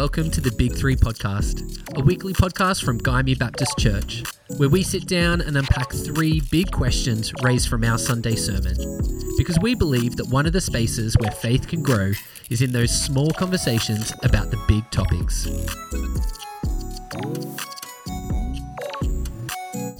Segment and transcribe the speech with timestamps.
[0.00, 4.22] welcome to the Big Three Podcast, a weekly podcast from Gymea Baptist Church,
[4.56, 8.74] where we sit down and unpack three big questions raised from our Sunday sermon.
[9.36, 12.12] Because we believe that one of the spaces where faith can grow
[12.48, 15.46] is in those small conversations about the big topics.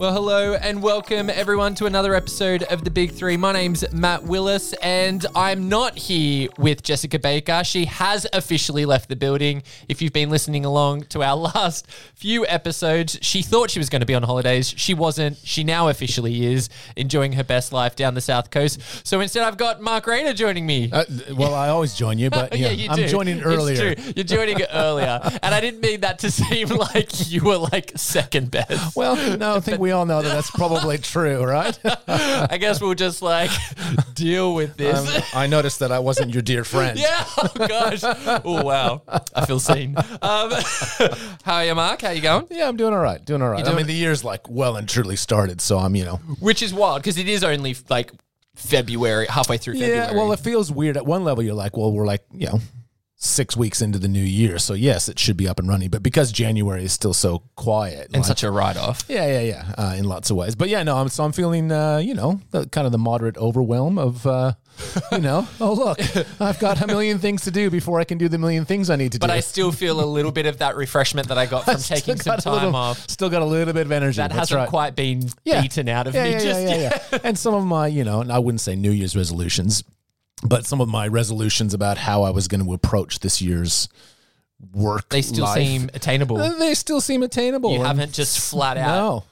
[0.00, 3.36] Well, hello and welcome everyone to another episode of The Big Three.
[3.36, 7.62] My name's Matt Willis and I'm not here with Jessica Baker.
[7.64, 9.62] She has officially left the building.
[9.90, 14.00] If you've been listening along to our last few episodes, she thought she was going
[14.00, 14.72] to be on holidays.
[14.74, 15.36] She wasn't.
[15.44, 18.80] She now officially is enjoying her best life down the South Coast.
[19.06, 20.88] So instead, I've got Mark Rayner joining me.
[20.90, 21.04] Uh,
[21.34, 23.94] well, I always join you, but yeah, you I'm joining earlier.
[24.16, 25.20] You're joining earlier.
[25.42, 28.96] and I didn't mean that to seem like you were like second best.
[28.96, 31.78] Well, no, I think we all know that that's probably true, right?
[32.06, 33.50] I guess we'll just like
[34.14, 35.16] deal with this.
[35.16, 36.98] Um, I noticed that I wasn't your dear friend.
[36.98, 37.24] yeah.
[37.36, 38.00] Oh gosh.
[38.44, 39.02] Oh wow.
[39.34, 39.96] I feel seen.
[39.96, 40.52] Um,
[41.42, 42.02] how are you, Mark?
[42.02, 42.46] How you going?
[42.50, 43.24] Yeah, I'm doing all right.
[43.24, 43.66] Doing all right.
[43.66, 46.16] I mean, the year's like well and truly started, so I'm, you know.
[46.40, 48.12] Which is wild because it is only like
[48.54, 49.96] February, halfway through February.
[49.96, 50.96] Yeah, well, it feels weird.
[50.96, 52.60] At one level, you're like, well, we're like, you know,
[53.22, 55.90] six weeks into the new year, so yes, it should be up and running.
[55.90, 59.04] But because January is still so quiet, and like- such a write off.
[59.08, 60.54] yeah, yeah, yeah, uh, in lots of ways.
[60.54, 63.36] But yeah, no, I'm so I'm feeling, uh, you know, the, kind of the moderate
[63.36, 64.52] overwhelm of, uh,
[65.12, 66.00] you know, oh look,
[66.40, 68.96] I've got a million things to do before I can do the million things I
[68.96, 69.32] need to But do.
[69.32, 71.96] But I still feel a little bit of that refreshment that I got from Still
[71.98, 73.06] taking some time little- off.
[73.10, 74.16] Still got a little bit of energy.
[74.16, 74.68] That That's hasn't right.
[74.70, 75.60] quite been Yeah.
[75.60, 76.80] beaten out of yeah, me yeah, just yeah, yet.
[76.80, 77.18] yeah, yeah.
[77.24, 79.84] and some of my, you know, and I wouldn't say New Year's resolutions,
[80.42, 83.88] but some of my resolutions about how I was going to approach this year's
[84.72, 85.08] work.
[85.10, 86.38] They still life, seem attainable.
[86.38, 87.72] uh, They still seem attainable.
[87.72, 88.86] You haven't just flat out.
[88.96, 89.24] No,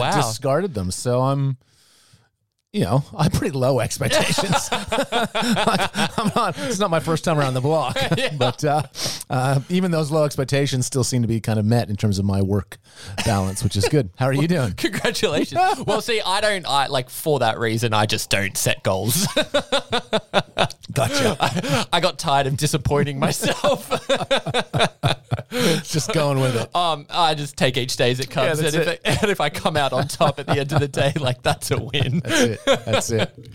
[0.00, 0.02] Wow.
[0.02, 0.90] I've discarded them.
[0.90, 1.56] So I'm,
[2.78, 4.70] you know, I have pretty low expectations.
[4.70, 4.88] Like,
[6.18, 6.56] I'm not.
[6.58, 7.98] It's not my first time around the block,
[8.38, 8.82] but uh,
[9.28, 12.24] uh, even those low expectations still seem to be kind of met in terms of
[12.24, 12.78] my work
[13.24, 14.10] balance, which is good.
[14.16, 14.74] How are you doing?
[14.74, 15.60] Congratulations.
[15.86, 16.66] well, see, I don't.
[16.68, 17.92] I like for that reason.
[17.92, 19.26] I just don't set goals.
[20.92, 21.36] Gotcha.
[21.40, 23.90] I, I got tired of disappointing myself.
[25.50, 26.74] Just going with it.
[26.76, 29.40] um, I just take each day as it comes, Yeah, and, if it, and if
[29.40, 32.20] I come out on top at the end of the day, like that's a win.
[32.20, 32.60] That's it.
[32.84, 33.34] That's it.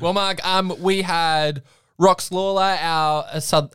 [0.00, 1.62] Well, Mark, um, we had
[2.00, 3.24] Rox Lawler, our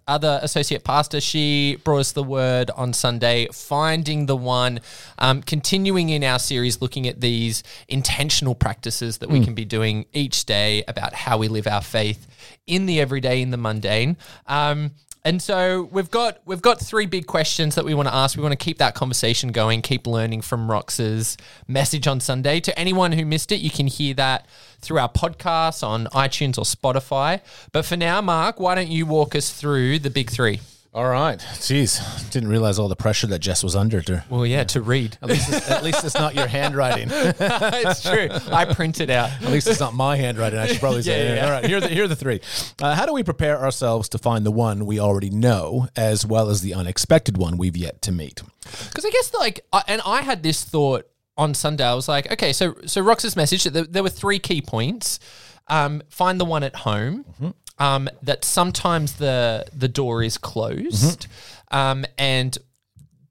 [0.06, 1.22] other associate pastor.
[1.22, 4.82] She brought us the word on Sunday, finding the one,
[5.18, 10.06] um, continuing in our series, looking at these intentional practices that we can be doing
[10.12, 12.28] each day about how we live our faith
[12.66, 14.18] in the everyday, in the mundane.
[14.46, 14.92] Um,
[15.28, 18.38] and so we've got we've got three big questions that we want to ask.
[18.38, 21.36] We want to keep that conversation going, keep learning from Rox's
[21.68, 22.62] message on Sunday.
[22.62, 24.48] To anyone who missed it, you can hear that
[24.80, 27.42] through our podcast on iTunes or Spotify.
[27.74, 30.62] But for now, Mark, why don't you walk us through the big three?
[30.98, 31.38] All right.
[31.38, 34.02] Jeez, didn't realize all the pressure that Jess was under.
[34.02, 35.16] To, Well, yeah, to read.
[35.22, 37.10] at least, it's, at least it's not your handwriting.
[37.12, 38.30] it's true.
[38.52, 39.30] I printed it out.
[39.44, 40.58] At least it's not my handwriting.
[40.58, 41.08] I should probably say.
[41.18, 41.46] Yeah, yeah, yeah.
[41.46, 42.42] All right, here are the, here are the three.
[42.82, 46.50] Uh, how do we prepare ourselves to find the one we already know, as well
[46.50, 48.42] as the unexpected one we've yet to meet?
[48.64, 51.08] Because I guess like, I- and I had this thought
[51.38, 51.84] on Sunday.
[51.86, 53.66] I was like, okay, so so Rox's message.
[53.66, 55.20] There, there were three key points.
[55.68, 57.54] Um, find the one at home.
[57.80, 61.28] Um, that sometimes the the door is closed,
[61.72, 62.58] um, and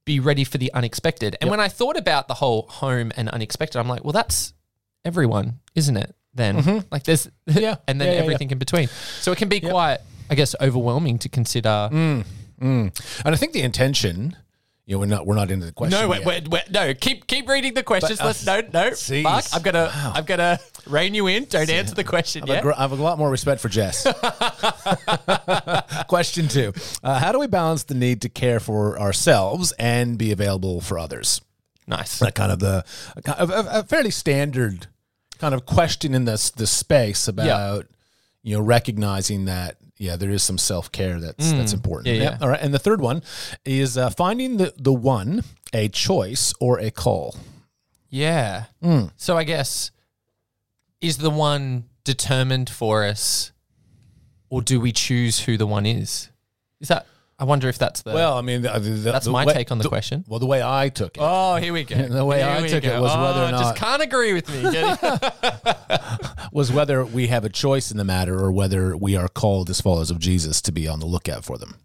[0.04, 1.36] be ready for the unexpected.
[1.40, 4.52] And when I thought about the whole home and unexpected, I'm like, well, that's
[5.04, 6.14] everyone, isn't it?
[6.32, 7.76] Then like there's Yeah.
[7.88, 8.22] and then Yeah, yeah, yeah.
[8.22, 8.88] everything in between.
[9.20, 9.98] So it can be quite,
[10.30, 11.88] I guess, overwhelming to consider.
[11.90, 12.22] And
[13.24, 14.36] I think the intention,
[14.84, 16.00] you know, we're not we're not into the question.
[16.00, 16.26] No, wait, yet.
[16.26, 16.94] wait, wait, no.
[16.94, 18.18] Keep keep reading the questions.
[18.20, 18.90] But, uh, Let's no, no.
[18.90, 19.22] jeez.
[19.22, 20.12] Mark, I'm gonna Wow.
[20.14, 21.44] I'm gonna rein you in.
[21.44, 22.58] Don't answer the question I have, yet.
[22.60, 24.06] a gr- I have a lot more respect for Jess.
[26.08, 30.32] Question two: uh, How do we balance the need to care for ourselves and be
[30.32, 31.40] available for others?
[31.88, 32.18] nice.
[32.18, 32.84] That kind of the
[33.26, 34.86] a, a- a fairly standard
[35.38, 37.86] kind of question in this this space about
[38.42, 42.14] you know recognizing that yeah there is some self care that's that's important.
[42.14, 42.18] Mm.
[42.18, 42.38] Yeah, yeah.
[42.40, 43.22] All right, and the third one
[43.64, 45.42] is uh, finding the the one
[45.72, 47.36] a choice or a call.
[48.08, 48.64] Yeah.
[48.82, 49.06] Hmm.
[49.16, 49.90] So I guess
[51.00, 53.52] is the one determined for us,
[54.50, 56.30] or do we choose who the one is?
[56.80, 57.06] Is that?
[57.38, 58.12] I wonder if that's the.
[58.14, 60.24] Well, I mean, the, the, that's the my way- take on the question.
[60.26, 61.94] Well, the way I took it Oh, here we go.
[62.08, 63.02] The way Here I took it go.
[63.02, 64.62] was oh, whether or Oh, not- just can't agree with me.
[64.64, 66.48] It?
[66.52, 69.82] was whether we have a choice in the matter or whether we are called as
[69.82, 71.76] followers of Jesus to be on the lookout for them.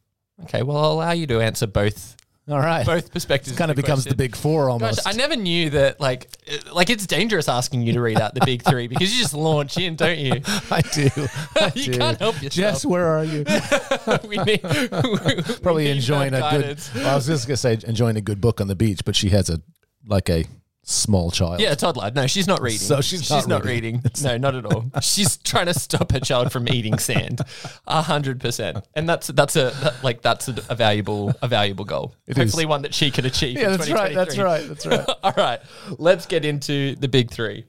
[0.44, 0.64] okay.
[0.64, 2.16] Well, I'll allow you to answer both
[2.52, 2.86] All right.
[2.86, 3.58] Both perspectives.
[3.58, 5.04] kind of the becomes the big four almost.
[5.04, 6.00] Gosh, I never knew that.
[6.00, 9.22] Like, uh, like it's dangerous asking you to read out the big three because you
[9.22, 10.34] just launch in, don't you?
[10.72, 11.10] I do.
[11.56, 11.98] I You do.
[11.98, 12.54] can't help yourself.
[12.74, 13.44] Jess, where are you?
[14.28, 16.80] we need Probably we need enjoying a that good.
[16.96, 19.30] well, I was just gonna say enjoying a good book on the beach, but she
[19.30, 19.62] has a
[20.06, 20.46] like a
[20.84, 21.60] small child.
[21.60, 22.12] Yeah, a toddler.
[22.12, 22.80] No, she's not reading.
[22.80, 24.02] So she's she's not not reading.
[24.24, 24.86] No, not at all.
[25.02, 27.42] She's trying to stop her child from eating sand.
[27.88, 28.86] A hundred percent.
[28.96, 32.16] And that's that's a that- like that's a, a valuable a valuable goal.
[32.28, 32.68] It Hopefully is.
[32.68, 33.58] one that she can achieve.
[33.58, 34.14] Yeah, that's right.
[34.14, 34.68] That's right.
[34.68, 35.06] That's right.
[35.24, 35.60] all right,
[35.98, 37.66] let's get into the big three.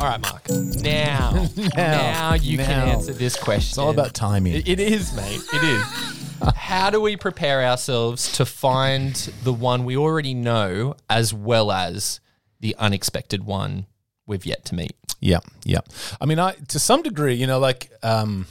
[0.00, 0.48] All right, Mark.
[0.82, 2.92] Now, now, you can now.
[2.92, 3.68] answer this question.
[3.68, 4.54] It's all about timing.
[4.54, 5.40] It- it is, mate.
[5.52, 5.82] It is.
[6.56, 9.14] How do we prepare ourselves to find
[9.44, 12.18] the one we already know as well as
[12.60, 13.86] the unexpected one
[14.26, 14.96] we've yet to meet?
[15.20, 15.80] Yeah, yeah.
[16.18, 18.46] I mean, I to some degree, you know, like um,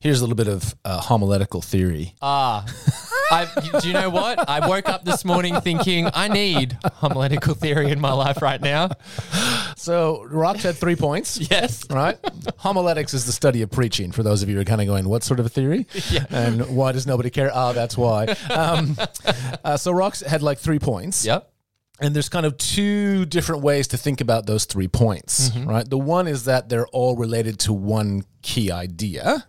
[0.00, 2.16] here's a little bit of uh, homiletical theory.
[2.20, 2.66] Ah.
[3.32, 3.46] I,
[3.80, 4.48] do you know what?
[4.48, 8.88] I woke up this morning thinking I need homiletical theory in my life right now.
[9.80, 11.38] So Rox had three points.
[11.50, 11.84] Yes.
[11.90, 12.18] Right?
[12.58, 14.12] Homiletics is the study of preaching.
[14.12, 15.86] For those of you who are kind of going, what sort of a theory?
[16.10, 16.26] Yeah.
[16.30, 17.50] And why does nobody care?
[17.52, 18.26] Ah, that's why.
[18.50, 18.96] Um,
[19.64, 21.24] uh, so Rox had like three points.
[21.24, 21.50] Yep.
[22.00, 25.88] And there's kind of two different ways to think about those three points, right?
[25.88, 29.46] The one is that they're all related to one key idea,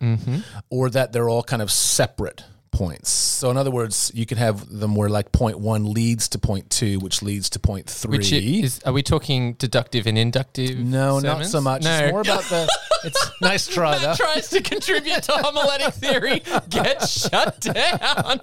[0.69, 3.09] or that they're all kind of separate points.
[3.09, 6.69] So, in other words, you can have them where like point one leads to point
[6.69, 8.17] two, which leads to point three.
[8.17, 10.77] Which is, are we talking deductive and inductive?
[10.77, 11.83] no, not so much.
[11.83, 11.97] No.
[11.99, 12.67] It's more about the.
[13.03, 14.13] It's nice try though.
[14.13, 18.39] tries to contribute to homiletic theory gets shut down.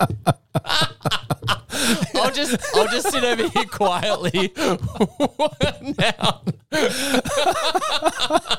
[2.17, 4.53] I'll just I'll just sit over here quietly
[5.97, 6.43] now.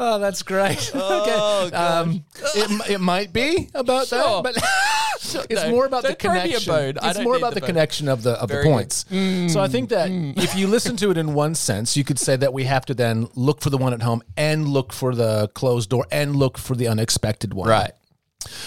[0.00, 0.90] Oh, that's great.
[0.94, 2.24] Oh, okay, um,
[2.54, 4.42] it, it might be about Sure.
[4.42, 4.62] that, but
[5.50, 6.96] it's no, more about the don't throw me a connection.
[7.02, 9.04] It's more about the the, connection of the of Very the points.
[9.52, 10.40] So I think that mm.
[10.42, 12.94] if you listen to it in one sense, you could say that we have to
[12.94, 16.58] then look for the one at home and look for the closed door and look
[16.58, 17.68] for the unexpected one.
[17.68, 17.92] Right.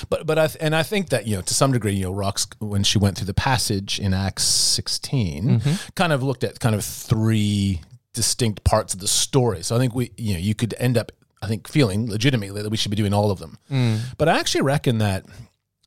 [0.09, 2.13] But but I th- and I think that you know to some degree you know
[2.13, 5.73] Rox when she went through the passage in Acts 16 mm-hmm.
[5.95, 7.81] kind of looked at kind of three
[8.13, 9.63] distinct parts of the story.
[9.63, 11.11] So I think we you know you could end up
[11.41, 13.57] I think feeling legitimately that we should be doing all of them.
[13.71, 13.99] Mm.
[14.17, 15.25] But I actually reckon that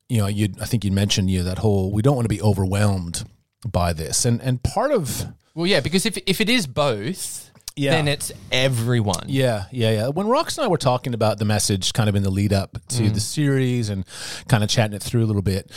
[0.09, 2.35] you know you I think you mentioned you know that whole we don't want to
[2.35, 3.23] be overwhelmed
[3.65, 5.25] by this and and part of
[5.55, 7.91] Well, yeah, because if if it is both, Yeah.
[7.91, 9.25] then it's everyone.
[9.27, 10.07] Yeah, yeah, yeah.
[10.09, 12.77] When Rox and I were talking about the message kind of in the lead up
[12.89, 14.05] to the series and
[14.47, 15.71] kind of chatting it through a little bit,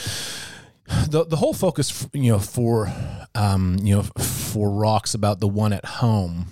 [1.08, 2.92] the the whole focus, you know, for
[3.34, 6.46] um, you know, for Rox about the one at home,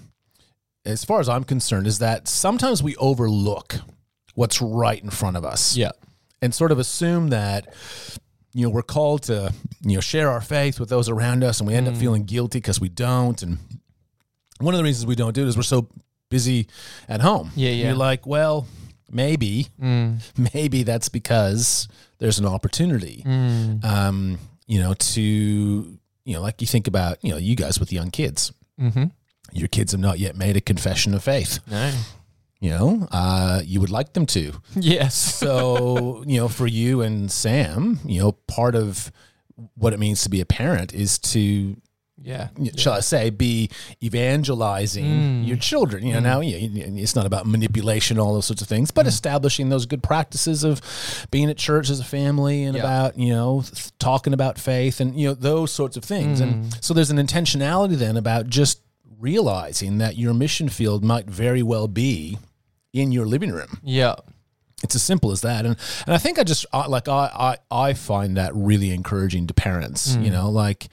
[0.84, 3.76] as far as I'm concerned, is that sometimes we overlook
[4.34, 5.92] what's right in front of us Yeah.
[6.42, 7.74] And sort of assume that
[8.52, 9.52] you know we're called to
[9.82, 12.58] you know share our faith with those around us and we end up feeling guilty
[12.58, 13.42] because we don't.
[13.42, 13.58] And
[14.60, 15.88] one of the reasons we don't do it is we're so
[16.30, 16.66] busy
[17.08, 17.50] at home.
[17.54, 17.86] Yeah, yeah.
[17.88, 18.66] you're like well
[19.10, 19.68] maybe
[20.54, 21.86] maybe that's because
[22.18, 23.22] there's an opportunity
[23.84, 27.92] um you know to you know like you think about you know you guys with
[27.92, 28.52] young kids.
[28.80, 29.04] Mm-hmm.
[29.52, 31.60] your kids have not yet made a confession of faith.
[31.70, 31.92] No.
[32.60, 34.52] You know uh you would like them to.
[34.74, 35.14] Yes.
[35.14, 39.12] so you know for you and sam you know part of
[39.74, 41.76] what it means to be a parent is to
[42.20, 42.48] Yeah.
[42.76, 43.70] shall i say be
[44.02, 45.46] evangelizing mm.
[45.46, 46.04] your children.
[46.06, 46.30] You know mm.
[46.32, 46.56] now you
[47.02, 49.08] it's not about manipulation all those sorts of things but mm.
[49.10, 50.80] establishing those good practices of
[51.30, 52.82] being at church as a family and Yeah.
[52.82, 56.40] about you know th- talking about faith and you know those sorts of things.
[56.40, 56.52] And
[56.84, 58.80] so there's an intentionality then about just
[59.18, 62.38] realizing that your mission field might very well be
[62.92, 63.78] in your living room.
[63.82, 64.16] Yeah.
[64.82, 65.64] it's as simple as that.
[65.64, 65.76] And
[66.06, 69.54] and i think i just I, like i i, I find that really encouraging to
[69.54, 70.32] parents you mm.
[70.32, 70.88] know like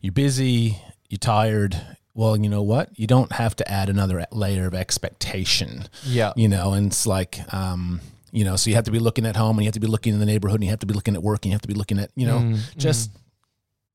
[0.00, 0.78] you're busy
[1.08, 1.80] you're tired.
[2.14, 2.98] Well you know what?
[2.98, 5.88] You don't have to add another layer of expectation.
[6.04, 6.32] Yeah.
[6.36, 8.00] you know and it's like um
[8.32, 9.86] you know so you have to be looking at home and you have to be
[9.86, 11.62] looking in the neighborhood and you have to be looking at work and you have
[11.62, 12.76] to be looking at you know mm.
[12.76, 13.16] just mm.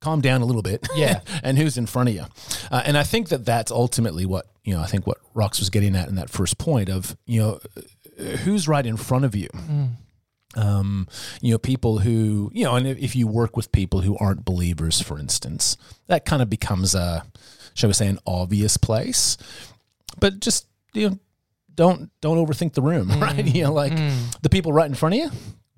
[0.02, 1.22] Calm down a little bit Yeah.
[1.44, 2.26] and who's in front of you.
[2.72, 5.70] Uh, and i think that that's ultimately what you know i think what rox was
[5.70, 7.60] getting at in that first point of you know
[8.44, 9.50] who's right in front of you?
[10.56, 11.08] Um,
[11.42, 14.46] you know people who you know and if, if you work with people who aren't
[14.46, 15.76] believers for instance
[16.08, 17.26] that kind of becomes a
[17.74, 19.38] shall we say an obvious place.
[20.18, 21.20] But just you know
[21.74, 23.46] don't don't overthink the room right?
[23.46, 23.94] You know like
[24.44, 25.32] the people right in front of you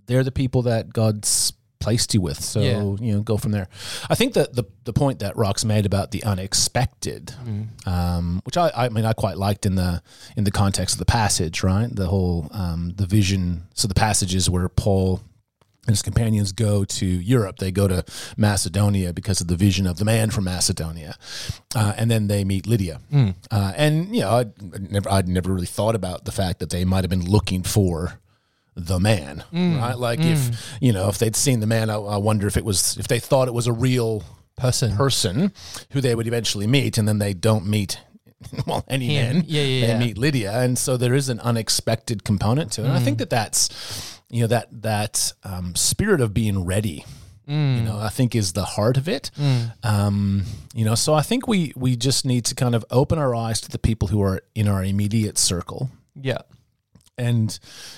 [0.06, 1.54] they're the people that god's
[1.88, 2.40] placed you with.
[2.44, 2.84] So Yeah.
[3.06, 3.68] you know, go from there.
[4.10, 7.34] I think that the the point that Rox made about the unexpected,
[7.86, 10.02] um, which I, I mean I quite liked in the
[10.36, 11.90] in the context of the passage, right?
[11.96, 13.68] The whole um, the vision.
[13.74, 15.22] So the passages where Paul
[15.88, 17.60] and his companions go to Europe.
[17.60, 18.04] They go to
[18.36, 21.16] Macedonia because of the vision of the man from Macedonia,
[21.76, 23.00] uh, and then they meet Lydia.
[23.50, 26.70] Uh, and you know, I'd, I'd never, I'd never really thought about the fact that
[26.70, 28.20] they might have been looking for
[28.80, 29.98] the man, right?
[29.98, 32.96] Like if you know, if they'd seen the man, I, I wonder if it was
[32.98, 34.24] if they thought it was a real
[34.56, 34.96] Person.
[34.98, 35.52] person
[35.92, 38.00] who they would eventually meet, and then they don't meet.
[38.68, 39.38] Well, any Him.
[39.38, 40.00] man, Yeah, yeah, they yeah.
[40.00, 42.86] meet Lydia, and so there is an unexpected component to it.
[42.86, 43.04] And I Mm.
[43.04, 43.70] think that that's,
[44.30, 47.04] you know, that that um, spirit of being ready.
[47.50, 47.78] Mm.
[47.78, 49.32] You know, I think is the heart of it.
[49.84, 50.44] Um,
[50.76, 53.62] you know, so I think we we just need to kind of open our eyes
[53.62, 56.40] to the people who are in our immediate circle, Yeah.
[57.18, 57.58] And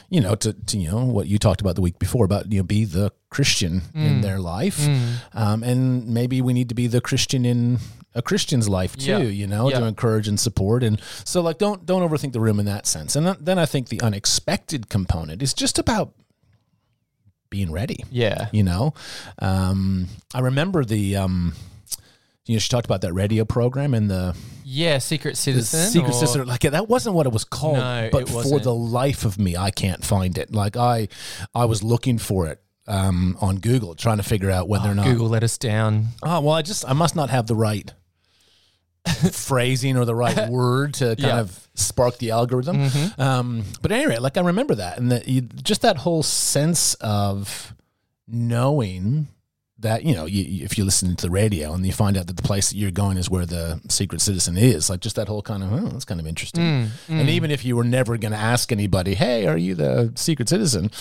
[0.10, 2.60] you know, to, to you know what you talked about the week before about you
[2.60, 4.06] know be the Christian Mm.
[4.08, 4.88] in their life,
[5.34, 7.80] um, and maybe we need to be the Christian in
[8.16, 9.12] a Christian's life too.
[9.12, 9.18] Yeah.
[9.20, 9.80] You know, Yeah.
[9.80, 13.16] to encourage and support, and so like don't don't overthink the room in that sense.
[13.16, 16.14] And then- then I think the unexpected component is just about
[17.50, 18.06] being ready.
[18.12, 18.48] Yeah.
[18.52, 18.94] You know,
[19.40, 21.16] um, I remember the.
[21.18, 21.54] Um,
[22.50, 24.98] you know, she talked about that radio program and the Yeah.
[24.98, 25.91] Secret Citizen.
[25.91, 26.46] Secret or- Sister.
[26.46, 27.77] Like that wasn't what it was called.
[27.77, 30.51] No, but for the life of me, I can't find it.
[30.53, 31.10] Like I,
[31.53, 35.06] I was looking for it um, on Google, trying to figure out whether or not.
[35.06, 36.08] Google let us down.
[36.24, 37.94] Oh well, I just I must not have the right
[39.32, 41.29] phrasing or the right word to kind Yeah.
[41.29, 41.39] Mm-hmm.
[41.41, 42.89] of spark the algorithm.
[43.20, 47.75] Um, but anyway, like I remember that, and that you, just that whole sense of
[48.27, 49.27] knowing
[49.82, 52.36] that you know you, if you listen to the radio and you find out that
[52.38, 55.42] the place that you're going is where the secret citizen is like just that whole
[55.42, 58.32] kind of oh that's kind of interesting Mm, and even if you were never going
[58.34, 60.92] to ask anybody hey are you the secret citizen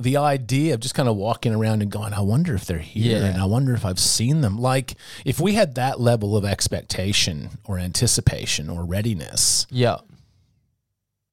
[0.00, 3.18] the idea of just kind of walking around and going i wonder if they're here
[3.20, 3.24] Yeah.
[3.26, 4.94] and i wonder if i've seen them like
[5.24, 9.96] if we had that level of expectation or anticipation or readiness Yeah.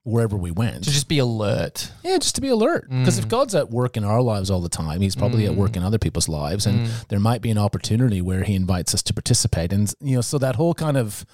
[0.05, 1.91] Wherever we went To just be alert.
[2.03, 2.87] yeah, just to be alert.
[2.89, 5.75] Because if God's at work in our lives all the time, He's probably at work
[5.75, 9.13] in other people's lives, and there might be an opportunity where He invites us to
[9.13, 9.73] participate.
[9.73, 11.25] And you know, so that whole kind of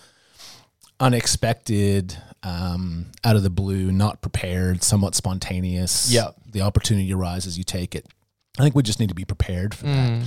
[1.01, 6.11] unexpected, um, out of the blue, not prepared, somewhat spontaneous.
[6.11, 6.29] Yeah.
[6.49, 8.07] the opportunity arises, you take it.
[8.59, 10.23] I think we just need to be prepared for that.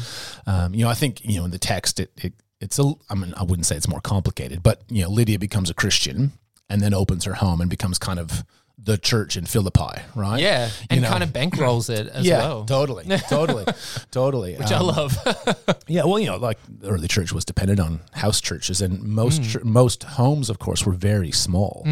[0.46, 2.92] Um, you know, I think you know in the text it, it it's a.
[3.10, 6.32] I mean, I wouldn't say it's more complicated, but you know, Lydia becomes a Christian
[6.68, 8.44] and then opens her home and becomes kind of
[8.76, 10.40] the church in Philippi, right?
[10.40, 10.66] Yeah.
[10.66, 11.09] You And know.
[11.09, 12.64] kind of bankrolls it as yeah, well.
[12.64, 13.64] totally, totally,
[14.11, 14.56] totally.
[14.56, 15.16] Which I Um, love.
[15.87, 19.42] Yeah, well, you know, like the early church was dependent on house churches, and most
[19.42, 19.50] Mm.
[19.52, 21.83] chur- most homes, of course, were very small.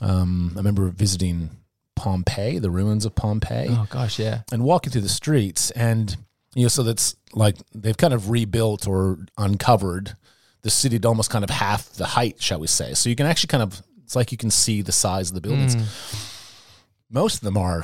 [0.00, 1.50] Um, I remember visiting
[1.96, 4.42] Pompeii, the ruins of Pompeii, oh gosh, yeah.
[4.52, 6.16] and walking through the streets, and
[6.54, 10.16] you know, so that's like they've kind of rebuilt or uncovered
[10.62, 12.94] the city to almost kind of half the height, shall we say?
[12.94, 15.40] So you can actually kind of it's like you can see the size of the
[15.40, 15.74] buildings.
[17.08, 17.82] Most of them are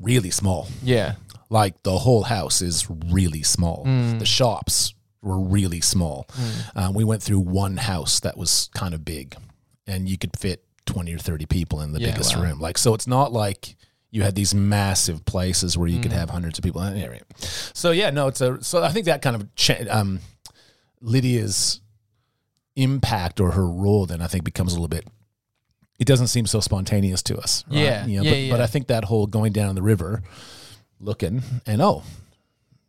[0.00, 1.14] really small Yeah.
[1.50, 3.84] like the whole house is really small.
[3.84, 6.26] The shops were really small.
[6.74, 9.36] Um, we went through one house that was kind of big,
[9.86, 12.42] and you could fit twenty or thirty people in the Yeah, biggest wow.
[12.42, 12.58] room.
[12.60, 13.76] Like so, it's not like
[14.10, 16.80] you had these massive places where you could have hundreds of people.
[16.82, 17.20] Anyway,
[17.72, 18.60] so yeah, no, it's a.
[18.64, 20.18] So I think that kind of cha- um,
[21.00, 21.80] Lydia's
[22.76, 25.06] impact or her role then I think becomes a little bit.
[25.98, 27.64] It doesn't seem so spontaneous to us.
[27.68, 27.78] right?
[27.78, 28.50] Yeah, You know, yeah, but, yeah.
[28.52, 30.22] but I think that whole going down the river,
[31.00, 32.02] looking and oh,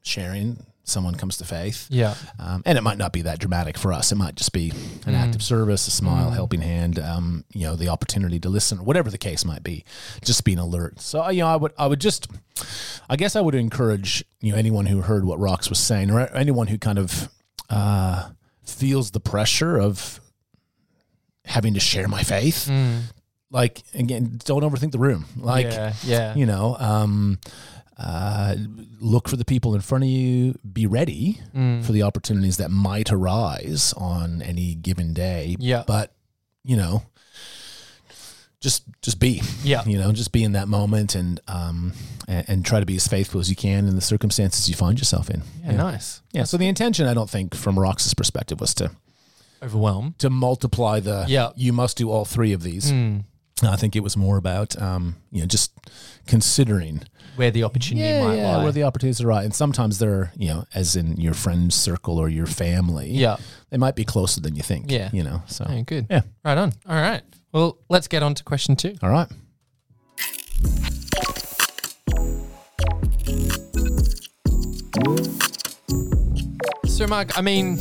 [0.02, 1.88] sharing, someone comes to faith.
[1.90, 2.16] Yeah.
[2.40, 4.12] Um, and it might not be that dramatic for us.
[4.12, 4.72] It might just be
[5.06, 8.86] an act of service, a smile, helping hand, um, you know, the opportunity to listen,
[8.86, 9.84] whatever the case might be,
[10.24, 11.02] just being alert.
[11.02, 12.28] So, you know, I would, I would just,
[13.10, 16.22] I guess I would encourage, you know, anyone who heard what Rox was saying or
[16.34, 17.30] anyone who kind of,
[17.70, 18.30] uh,
[18.64, 20.22] feels the pressure of
[21.48, 22.70] having to share my faith.
[23.50, 25.26] Like, again, don't overthink the room.
[25.38, 25.94] Like, yeah.
[26.06, 26.36] Yeah.
[26.36, 27.40] you know um
[27.98, 28.56] uh
[29.00, 31.84] look for the people in front of you be ready Mm.
[31.84, 35.84] for the opportunities that might arise on any given day Yeah.
[35.88, 36.14] but
[36.64, 37.02] you know
[38.60, 39.84] just just be Yeah.
[39.86, 41.94] you know just be in that moment and um
[42.28, 44.98] and, and try to be as faithful as you can in the circumstances you find
[45.00, 46.22] yourself in Yeah, nice.
[46.34, 48.92] yeah so the intention i don't think from rox's perspective was to
[49.64, 50.16] Overwhelm.
[50.20, 51.50] to multiply the Yeah.
[51.56, 53.24] you must do all three of these Mm.
[53.64, 55.72] i think it was more about um you know just
[56.28, 57.02] considering
[57.38, 58.64] Where the opportunity yeah, might yeah, lie.
[58.64, 59.46] where the opportunities are right.
[59.46, 63.10] And sometimes they're, you know, as in your friend circle or your family.
[63.12, 63.38] yeah.
[63.70, 64.92] They might be closer than you think.
[64.92, 65.10] Yeah.
[65.14, 65.64] You know, so.
[65.70, 66.08] Oh, good.
[66.10, 66.22] Yeah.
[66.44, 66.74] Right on.
[66.90, 67.22] All right.
[67.54, 68.96] Well, let's get on to question two.
[69.04, 69.30] All right.
[76.88, 77.78] So, Mark, I mean,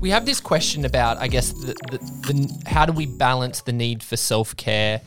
[0.00, 1.98] we have this question about, I guess, the, the,
[2.32, 5.00] the how do we balance the need for self care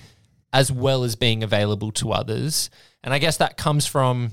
[0.53, 2.69] as well as being available to others?
[3.03, 4.31] And I guess that comes from,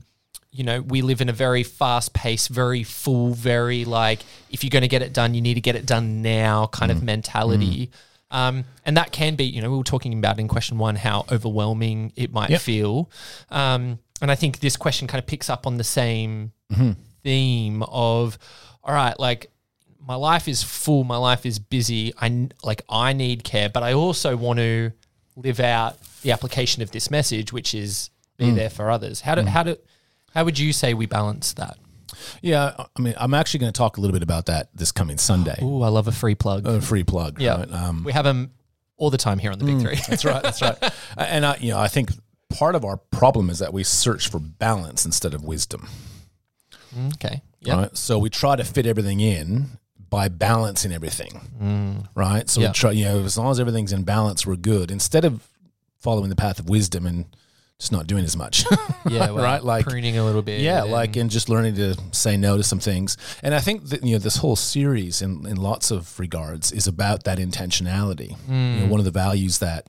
[0.50, 4.71] you know, we live in a very fast paced, very full, very like, if you're
[4.71, 7.91] going to get it done, you need to get it done now kind of mentality.
[8.31, 11.25] Um, and that can be, you know, we were talking about in question one how
[11.31, 12.61] overwhelming it might Yep.
[12.61, 13.11] feel.
[13.50, 16.53] Um, and I think this question kind of picks up on the same
[17.23, 18.38] theme of,
[18.83, 19.50] all right, like
[20.07, 22.12] my life is full, my life is busy.
[22.21, 24.93] I like I need care, but I also want to
[25.37, 28.55] live out the application of this message, which is be mm.
[28.55, 29.21] there for others.
[29.21, 29.49] How do mm.
[29.49, 29.76] how do
[30.35, 31.78] how would you say we balance that?
[32.43, 35.19] Yeah, I mean, I'm actually going to talk a little bit about that this coming
[35.19, 35.59] Sunday.
[35.62, 36.67] Ooh, I love a free plug.
[36.67, 37.40] A free plug.
[37.40, 37.73] yeah, right?
[37.73, 38.52] Um, we have them
[38.97, 39.97] all the time here on the Big mm, Three.
[40.09, 40.43] That's right.
[40.43, 40.76] That's right.
[41.17, 42.11] And I, you know, I think
[42.49, 45.88] part of our problem is that we search for balance instead of wisdom.
[47.14, 47.43] okay.
[47.61, 47.81] Yeah.
[47.81, 47.97] Right.
[47.97, 49.78] So we try to fit everything in
[50.11, 52.05] by balancing everything.
[52.15, 52.49] Right.
[52.49, 52.73] So Yeah.
[52.73, 54.91] try, you know, as long as everything's in balance, we're good.
[54.91, 55.47] Instead of
[56.00, 57.27] following the path of wisdom and
[57.79, 58.65] just not doing as much.
[59.09, 59.31] Yeah.
[59.31, 60.61] well, Right, like- pruning a little bit.
[60.61, 63.17] Yeah, and- like and just learning to say no to some things.
[63.43, 66.87] And I think that you know this whole series, in in lots of regards, is
[66.87, 68.31] about that intentionality.
[68.49, 68.88] You know, Mm.
[68.88, 69.87] one of the values that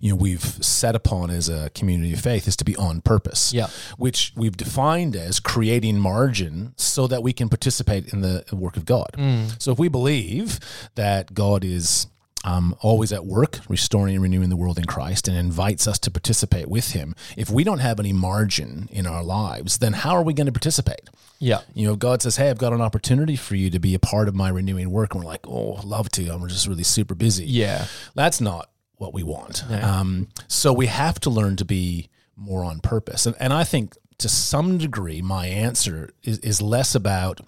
[0.00, 3.52] you know we've set upon as a community of faith is to be on purpose.
[3.52, 3.68] Yeah.
[3.96, 8.84] which we've defined as creating margin so that we can participate in the work of
[8.84, 9.10] God.
[9.16, 9.60] Mm.
[9.60, 10.60] So if we believe
[10.94, 12.06] that God is
[12.44, 16.10] um, always at work, restoring and renewing the world in Christ, and invites us to
[16.10, 17.14] participate with Him.
[17.36, 20.52] If we don't have any margin in our lives, then how are we going to
[20.52, 21.10] participate?
[21.38, 21.60] yeah.
[21.74, 24.28] You know, God says, "Hey, I've got an opportunity for you to be a part
[24.28, 26.28] of my renewing work," and we're like, "Oh, love to.
[26.28, 27.86] I'm just really super busy." Yeah.
[28.14, 28.70] that's not
[29.00, 29.64] what we want.
[30.00, 33.96] Um, so we have to learn to be more on purpose, and and I think
[34.18, 37.40] to some degree, my answer is, is less about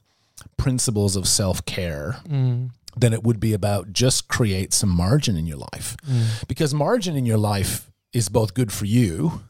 [0.57, 2.17] principles of self care
[2.97, 5.97] than it would be about just create some margin in your life,
[6.49, 9.43] because margin in your life is both good for you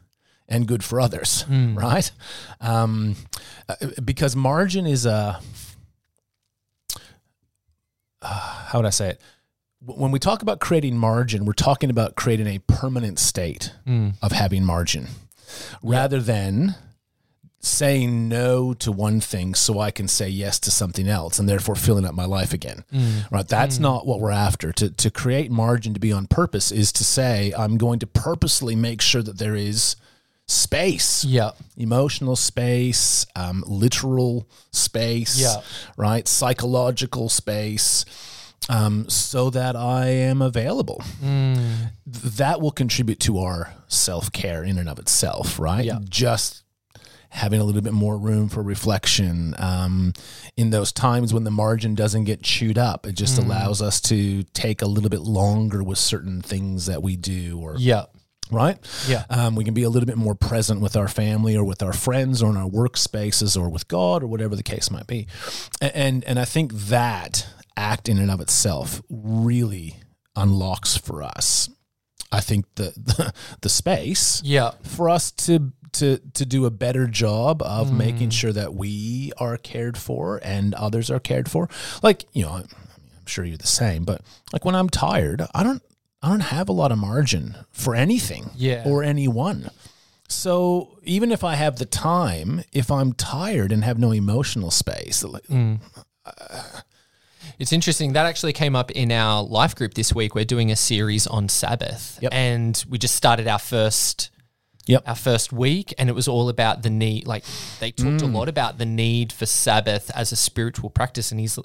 [0.49, 1.45] and good for others,
[1.75, 2.11] right?
[2.59, 3.15] Um,
[3.69, 5.39] uh, because margin is a
[8.21, 9.21] uh, how would I say it?
[9.85, 14.13] When we talk about creating margin, we're talking about creating a permanent state mm.
[14.21, 15.07] of having margin,
[15.81, 16.75] rather than
[17.59, 21.75] saying no to one thing so I can say yes to something else and therefore
[21.75, 22.83] filling up my life again.
[22.93, 23.29] Mm.
[23.31, 23.47] Right?
[23.47, 23.81] That's mm.
[23.81, 24.71] not what we're after.
[24.73, 28.75] To to create margin to be on purpose is to say I'm going to purposely
[28.75, 29.95] make sure that there is
[30.47, 31.51] space Yeah.
[31.77, 35.61] emotional space, um, literal space, Yeah.
[35.95, 36.27] right?
[36.27, 38.03] Psychological space,
[38.69, 41.01] um, so that I am available.
[41.21, 41.55] Mm.
[42.11, 45.85] Th- That will contribute to our self care in and of itself, right?
[45.85, 45.99] Yeah.
[46.07, 46.63] Just
[47.29, 50.13] having a little bit more room for reflection um,
[50.55, 53.07] in those times when the margin doesn't get chewed up.
[53.07, 53.17] It Mm.
[53.17, 57.57] just allows us to take a little bit longer with certain things that we do
[57.59, 58.05] or Yeah.
[58.51, 58.77] right?
[59.07, 59.23] Yeah.
[59.31, 61.93] Um, we can be a little bit more present with our family or with our
[61.93, 65.25] friends or in our workspaces or with God or whatever the case might be.
[65.81, 69.95] A- And and I think that act in and of itself really
[70.35, 71.69] unlocks for us.
[72.31, 74.71] I think the the, the space Yeah.
[74.83, 77.97] for us to to to do a better job of mm-hmm.
[77.97, 81.69] making sure that we are cared for and others are cared for.
[82.01, 85.63] Like you know, I'm, I'm sure you're the same, but like when I'm tired, I
[85.63, 85.83] don't
[86.21, 88.83] I don't have a lot of margin for anything Yeah.
[88.85, 89.69] or anyone.
[90.29, 95.23] So even if I have the time, if I'm tired and have no emotional space,
[95.23, 95.79] like, mm.
[96.25, 96.63] uh,
[97.59, 98.13] It's interesting.
[98.13, 100.35] That actually came up in our life group this week.
[100.35, 102.19] We're doing a series on Sabbath.
[102.21, 102.33] Yep.
[102.33, 104.31] And we just started our first
[104.85, 105.03] Yep.
[105.07, 107.45] our first week and it was all about the need like
[107.79, 108.33] they talked a mm.
[108.33, 111.57] lot about the need for Sabbath as a spiritual practice and he's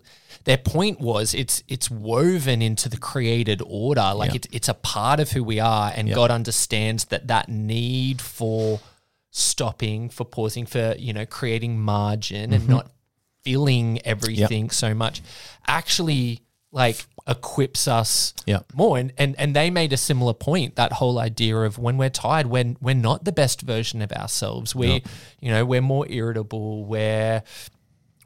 [0.44, 4.36] their point was it's it's woven into the created order like Yeah.
[4.36, 8.78] it's it's a part of who we are and God understands that that need for
[9.32, 12.72] stopping for pausing for you know creating margin and mm-hmm.
[12.72, 12.92] not
[13.48, 15.22] filling everything so much
[15.66, 18.60] actually like equips us Yeah.
[18.74, 18.98] more.
[18.98, 22.46] And, and and they made a similar point that whole idea of when we're tired
[22.46, 24.74] when we're not the best version of ourselves.
[24.74, 25.02] We
[25.40, 27.42] you know we're more irritable we're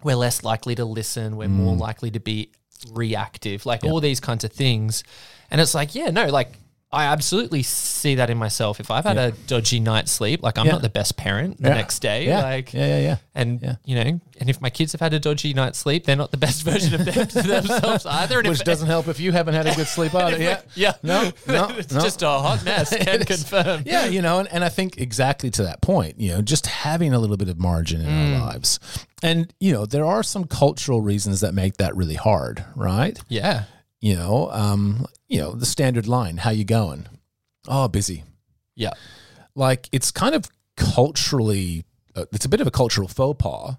[0.02, 1.80] we're less likely to listen we're more mm.
[1.80, 2.50] likely to be
[2.90, 5.04] reactive like all these kinds of things.
[5.50, 6.52] And it's like yeah no like
[6.94, 8.78] I absolutely see that in myself.
[8.78, 10.72] If I've had a dodgy night's sleep, like I'm Yeah.
[10.72, 11.74] not the best parent the Yeah.
[11.74, 12.26] next day.
[12.26, 12.42] Yeah.
[12.42, 13.16] Like, yeah, yeah, yeah.
[13.34, 13.74] and Yeah.
[13.86, 16.36] you know, and if my kids have had a dodgy night's sleep, they're not the
[16.36, 18.40] best version of them, themselves either.
[18.40, 20.36] And Which if, doesn't help if you haven't had a good sleep either.
[20.42, 20.60] Yeah.
[20.74, 22.00] yeah, No, no, it's no.
[22.02, 22.94] just a hot mess.
[22.94, 23.84] Can confirm.
[23.86, 27.14] Yeah, you know, and, and I think exactly to that point, you know, just having
[27.14, 28.34] a little bit of margin in Mm.
[28.40, 28.78] our lives.
[29.22, 33.18] And, you know, there are some cultural reasons that make that really hard, right?
[33.28, 33.64] Yeah.
[34.02, 37.06] You know, um, you know, the standard line, how you going?
[37.66, 38.24] Oh, busy.
[38.74, 38.92] Yeah.
[39.54, 41.84] Like it's kind of culturally
[42.14, 43.76] uh, it's a bit of a cultural faux pas.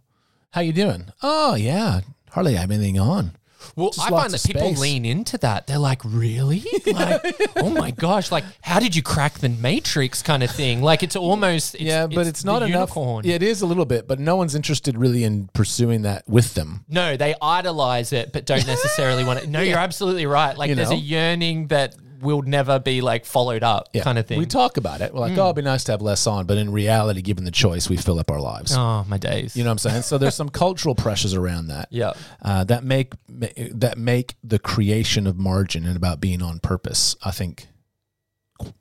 [0.52, 1.06] How you doing?
[1.22, 2.02] Oh, yeah.
[2.32, 3.34] Hardly have anything on.
[3.76, 4.80] Well, Just I lots find of that people space.
[4.80, 5.68] lean into that.
[5.68, 6.64] They're like, really?
[6.86, 10.82] Like, oh my gosh, like, how did you crack the matrix kind of thing?
[10.82, 12.90] Like, it's almost, it's, yeah, but it's, not the enough.
[12.96, 13.26] unicorn.
[13.26, 16.54] Yeah, it is a little bit, but no one's interested really in pursuing that with
[16.54, 16.86] them.
[16.88, 19.50] No, they idolize it, but don't necessarily want it.
[19.50, 20.58] No, you're absolutely right.
[20.58, 20.96] Like, You there's know?
[20.96, 24.04] a yearning that will never be like followed up, Yeah.
[24.04, 24.40] kind of thing.
[24.40, 25.14] We talk about it.
[25.14, 27.52] We're like, oh, it'd be nice to have less on, but in reality, given the
[27.52, 28.74] choice, we fill up our lives.
[28.76, 29.56] oh, my days.
[29.56, 30.02] You know what I'm saying?
[30.04, 31.88] So there's some cultural pressures around that.
[31.92, 32.14] Yeah.
[32.42, 37.32] Uh, that make that make the creation of margin and about being on purpose, I
[37.32, 37.68] think,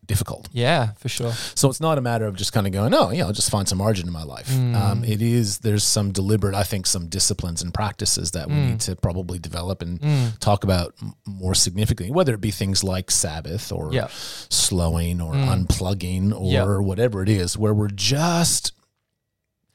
[0.07, 0.49] difficult.
[0.53, 1.33] Yeah, for sure.
[1.55, 3.69] So it's not a matter of just kind of going, oh, yeah, I'll just find
[3.69, 4.49] some margin in my life.
[4.49, 4.75] Mm.
[4.75, 8.67] Um, it is there's some deliberate, I think, some disciplines and practices that we Mm.
[8.71, 10.01] need to probably develop and
[10.41, 10.95] talk about
[11.27, 14.09] more significantly, whether it be things like Sabbath or Yeah.
[14.49, 16.79] slowing or unplugging or Yeah.
[16.79, 18.73] whatever it is, where we're just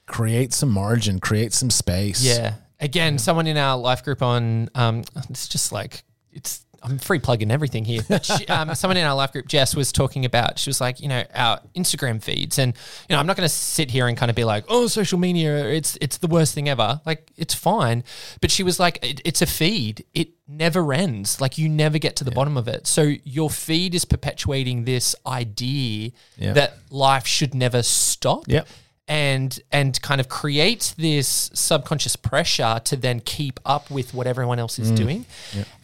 [0.06, 2.22] create some margin, create some space.
[2.24, 2.54] Yeah.
[2.80, 7.52] Again, someone in our life group on, um, it's just like, it's, I'm free plugging
[7.52, 8.02] everything here.
[8.08, 11.00] But she, um, someone in our life group, Jess, was talking about, she was like,
[11.00, 12.58] you know, our Instagram feeds.
[12.60, 12.74] And,
[13.10, 15.20] you know, I'm not going to sit here and kind of be like, oh, social
[15.20, 17.02] media, it's, it's the worst thing ever.
[17.06, 18.04] Like, it's fine.
[18.42, 20.06] But she was like, it, it's a feed.
[20.14, 21.42] It never ends.
[21.42, 22.88] Like, you never get to the bottom of it.
[22.88, 26.54] So your feed is perpetuating this idea Yeah.
[26.54, 28.68] that life should never stop Yep.
[29.08, 34.60] And and kind of creates this subconscious pressure to then keep up with what everyone
[34.60, 34.82] else Mm.
[34.84, 35.26] is doing.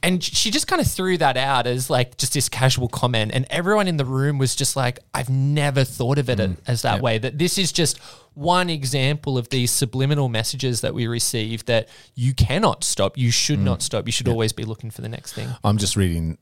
[0.02, 3.46] And she just kind of threw that out as like just this casual comment and
[3.50, 6.58] everyone in the room was just like I've never thought of it Mm.
[6.68, 7.98] as that way that this is just
[8.36, 13.60] one example of these subliminal messages that we receive that you cannot stop, you should
[13.60, 13.64] Mm.
[13.64, 14.06] not stop.
[14.08, 15.48] You should always be looking for the next thing.
[15.64, 16.38] I'm just reading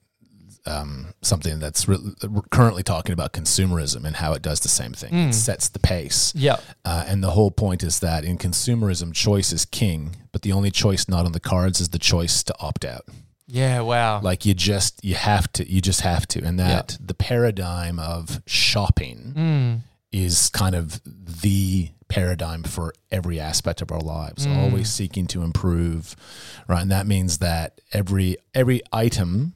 [0.66, 1.98] um, something that's re-
[2.52, 5.14] currently talking about consumerism and how it does the same thing.
[5.30, 6.34] It sets the pace.
[6.36, 6.58] Yeah.
[6.86, 10.72] Uh, and the whole point is that in consumerism, choice is king, but the only
[10.72, 13.06] choice not on the cards is the choice to opt out.
[13.48, 14.22] Yeah, wow.
[14.22, 16.44] Like you just, you have to, you just have to.
[16.44, 19.82] And that the paradigm of shopping Mm.
[20.12, 21.02] is kind of
[21.42, 24.58] the paradigm for every aspect of our lives Mm.
[24.58, 26.14] always seeking to improve
[26.68, 29.54] right and that means that every every item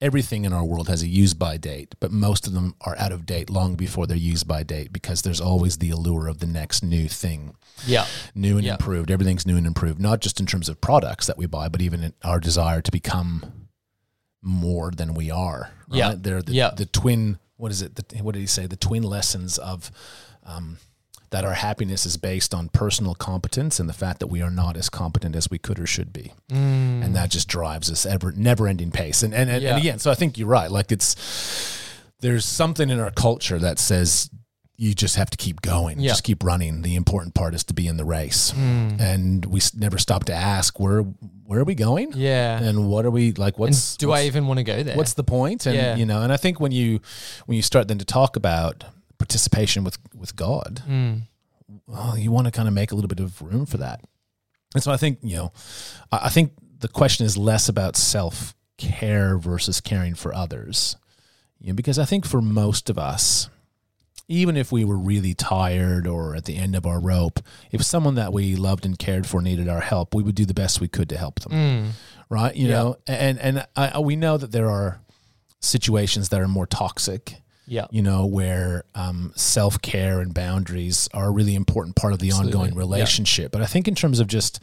[0.00, 3.12] everything in our world has a use by date but most of them are out
[3.12, 6.46] of date long before their use by date because there's always the allure of the
[6.46, 7.54] next new thing
[7.86, 8.04] yeah.
[8.34, 8.72] new and Yeah.
[8.72, 11.80] improved everything's new and improved not just in terms of products that we buy but
[11.80, 13.68] even in our desire to become
[14.42, 15.98] more than we are right?
[15.98, 16.14] Yeah.
[16.16, 16.70] they're the, Yeah.
[16.76, 19.90] the twin what is it the, what did he say the twin lessons of
[20.44, 20.76] um,
[21.36, 24.74] that our happiness is based on personal competence and the fact that we are not
[24.74, 28.66] as competent as we could or should be and that just drives us ever never
[28.66, 29.70] ending pace and and, and, Yeah.
[29.74, 31.14] and again so i think you're right like it's
[32.20, 34.30] there's something in our culture that says
[34.78, 36.10] you just have to keep going Yeah.
[36.12, 38.98] just keep running the important part is to be in the race Mm.
[39.00, 41.02] and we never stop to ask where
[41.48, 42.58] where are we going Yeah.
[42.62, 44.96] and what are we like And what's do what's, I even want to go there?
[44.96, 45.60] what's the point?
[45.64, 45.96] point and Yeah.
[45.96, 47.00] you know and i think when you
[47.46, 48.84] when you start then to talk about
[49.18, 51.22] participation with with god Mm.
[51.86, 54.00] well, you want to kind of make a little bit of room for that.
[54.74, 55.52] And so I think, you know,
[56.12, 60.96] I I think the question is less about self care versus caring for others.
[61.58, 63.48] You know, because I think for most of us,
[64.28, 67.40] even if we were really tired or at the end of our rope,
[67.72, 70.52] if someone that we loved and cared for needed our help, we would do the
[70.54, 71.90] best we could to help them Mm.
[72.28, 72.54] right?
[72.54, 72.74] You Yeah.
[72.74, 75.00] know, and and I, we know that there are
[75.60, 77.40] situations that are more toxic.
[77.66, 77.86] Yeah.
[77.90, 82.28] You know, where um, self care and boundaries are a really important part of the
[82.28, 82.52] Absolutely.
[82.52, 82.78] ongoing Yeah.
[82.78, 83.52] relationship.
[83.52, 84.60] But I think in terms of just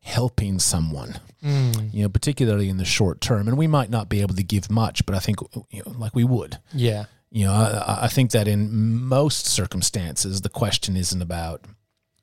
[0.00, 1.92] helping someone, Mm.
[1.92, 4.70] you know, particularly in the short term, and we might not be able to give
[4.70, 5.38] much, but I think
[5.70, 6.58] you know, like we would.
[6.72, 7.06] Yeah.
[7.30, 11.64] You know, I, I think that in most circumstances, the question isn't about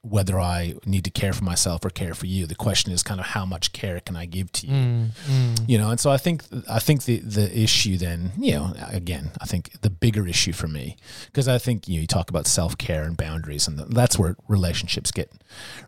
[0.02, 2.46] whether I need to care for myself or care for you.
[2.46, 4.74] The question is kind of how much care can I give to you?
[4.74, 5.10] Mm.
[5.30, 5.70] Mm.
[5.70, 9.32] you know and so i think i think the the issue then you know again
[9.42, 12.48] i think the bigger issue for me because i think you know you talk about
[12.48, 15.32] self-care and boundaries and that's where relationships get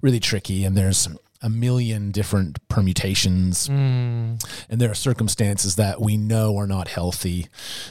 [0.02, 1.08] really tricky and there's
[1.44, 4.44] a million different permutations, Mm.
[4.70, 7.48] and there are circumstances that we know are not healthy.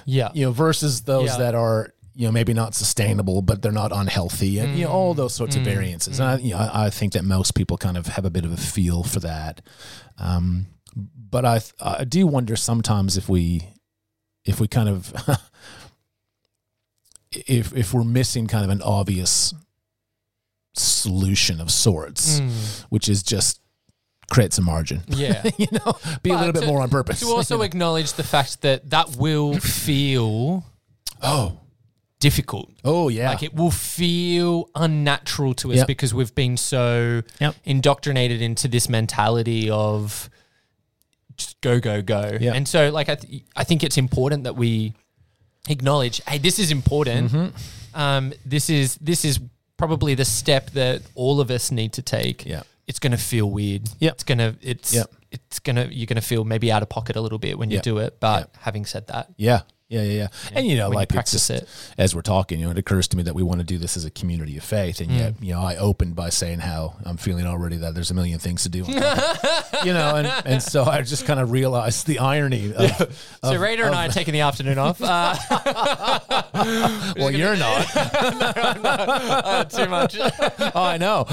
[0.06, 0.28] Yeah.
[0.34, 1.38] You know, versus those Yeah.
[1.38, 5.14] that are you know maybe not sustainable, but they're not unhealthy, and you know all
[5.14, 6.20] those sorts of variances.
[6.20, 8.44] And I, you know, I, I think that most people kind of have a bit
[8.44, 9.62] of a feel for that.
[10.18, 13.68] Um, but I I do wonder sometimes if we
[14.44, 15.14] if we kind of
[17.32, 19.54] if if we're missing kind of an obvious
[20.74, 22.84] solution of sorts, Mm.
[22.90, 23.60] which is just
[24.30, 25.02] create some margin.
[25.08, 25.42] Yeah.
[25.56, 27.20] you know, be a But little bit more on purpose.
[27.20, 30.64] to also acknowledge the fact that that will feel
[31.22, 31.58] oh,
[32.20, 32.70] difficult.
[32.84, 35.86] oh yeah, Like it will feel unnatural to us Yep.
[35.86, 37.54] because we've been so Yep.
[37.64, 40.30] indoctrinated into this mentality of
[41.36, 42.36] just go go go.
[42.40, 42.52] Yeah.
[42.54, 44.92] And so like I th- I think it's important that we
[45.68, 47.32] acknowledge, hey, this is important.
[47.32, 47.98] Mm-hmm.
[48.00, 49.40] Um, this is this is
[49.76, 52.44] probably the step that all of us need to take.
[52.46, 52.62] Yeah.
[52.86, 53.88] It's going to feel weird.
[54.00, 54.12] Yep.
[54.14, 55.10] It's going to it's Yep.
[55.30, 57.70] it's going to you're going to feel maybe out of pocket a little bit when
[57.70, 58.56] you do it, but Yep.
[58.60, 59.62] having said that, Yeah.
[59.90, 60.28] Yeah, yeah, yeah.
[60.54, 61.68] And you know, when you like it's practice just- it.
[61.98, 63.96] as we're talking, you know, it occurs to me that we want to do this
[63.96, 67.16] as a community of faith, and yet, you know, I opened by saying how I'm
[67.16, 68.94] feeling already that there's a million things to do, you
[69.92, 73.94] know, and, and so I just kind of realized the irony of, So Raider and
[73.96, 75.00] I are taking the afternoon off.
[75.10, 75.36] Uh,
[77.16, 77.86] well, you're not.
[77.96, 80.16] uh, too much.
[80.20, 81.24] oh, I know,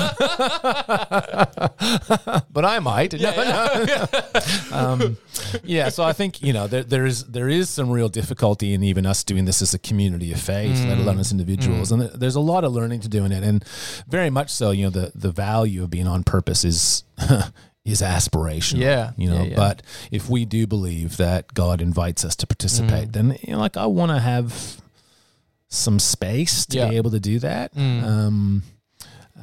[2.52, 3.14] but I might.
[3.20, 4.06] No, no.
[4.72, 5.18] um,
[5.64, 8.84] yeah, so I think you know there, there is there is some real difficulty in
[8.84, 10.90] even us doing this as a community of faith, mm.
[10.90, 12.02] let alone as individuals, mm.
[12.02, 13.64] and there's a lot of learning to do in it, and
[14.08, 14.72] very much so.
[14.72, 17.04] You know, the the value of being on purpose is.
[17.86, 19.44] Is aspirational, Yeah, you know.
[19.44, 19.56] yeah, yeah.
[19.56, 23.14] But if we do believe that God invites us to participate, mm.
[23.14, 24.82] then you know, like I want to have
[25.70, 26.90] some space to Yeah.
[26.90, 27.72] be able to do that.
[27.78, 28.64] Um,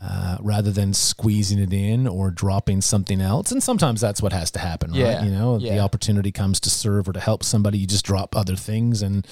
[0.02, 3.50] uh, rather than squeezing it in or dropping something else.
[3.52, 4.98] And sometimes that's what has to happen, right?
[5.00, 5.74] Yeah, You know, yeah.
[5.74, 9.26] the opportunity comes to serve or to help somebody, you just drop other things, and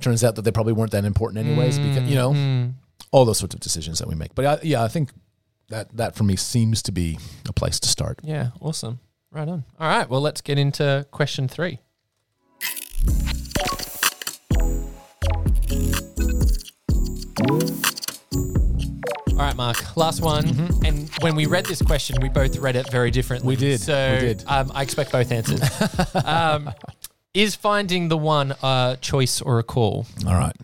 [0.00, 1.78] turns out that they probably weren't that important anyways.
[1.78, 2.72] Because you know, Mm.
[3.10, 4.34] all those sorts of decisions that we make.
[4.34, 5.10] But I, yeah, I think
[5.68, 8.20] that that for me seems to be a place to start.
[8.22, 8.98] Yeah, awesome.
[9.30, 9.64] Right on.
[9.78, 11.78] All right, well, let's get into question three.
[19.42, 19.96] All right, Mark.
[19.96, 20.46] Last one.
[20.84, 23.48] And when we read this question, we both read it very differently.
[23.48, 24.44] We did, So we did.
[24.46, 25.60] Um, I expect both answers.
[26.24, 26.70] um,
[27.34, 30.06] is finding the one a choice or a call?
[30.28, 30.54] All right.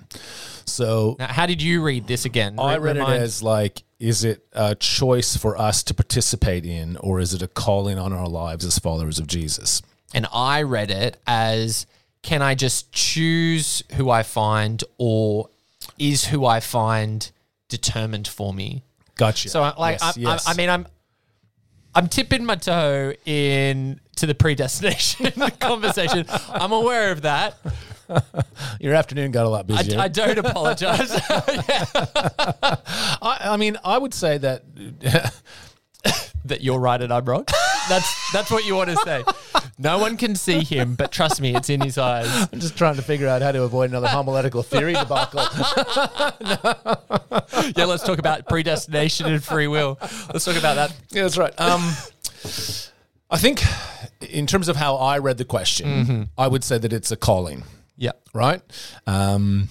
[0.64, 2.54] So Now, how did you read this again?
[2.60, 6.96] I read remind- it as like, is it a choice for us to participate in,
[6.98, 9.82] or is it a calling on our lives as followers of Jesus?
[10.14, 11.84] and I read it as
[12.22, 15.48] can I just choose who I find or
[15.98, 17.28] is who I find
[17.68, 18.84] determined for me?
[19.16, 19.48] Gotcha.
[19.48, 20.48] So I, like Yes, I, yes.
[20.48, 20.86] I, I mean I'm
[21.94, 26.26] I'm tipping my toe in to the predestination conversation.
[26.48, 27.56] I'm aware of that.
[28.80, 30.00] your afternoon got a lot I, busier.
[30.00, 31.10] I don't apologize.
[33.20, 34.62] I, I mean, I would say that
[36.48, 37.44] that you're right and I'm wrong.
[37.88, 39.24] That's that's what you want to say.
[39.78, 42.26] No one can see him, but trust me, it's in his eyes.
[42.52, 45.40] I'm just trying to figure out how to avoid another homiletical theory debacle.
[47.76, 49.98] Yeah, let's talk about predestination and free will.
[50.32, 50.94] Let's talk about that.
[51.10, 51.52] yeah, that's right.
[51.58, 51.80] Um,
[53.30, 53.62] I think,
[54.20, 57.64] in terms of how I read the question, I would say that it's a calling.
[57.96, 58.12] Yeah.
[58.32, 58.60] right?
[59.06, 59.68] Um,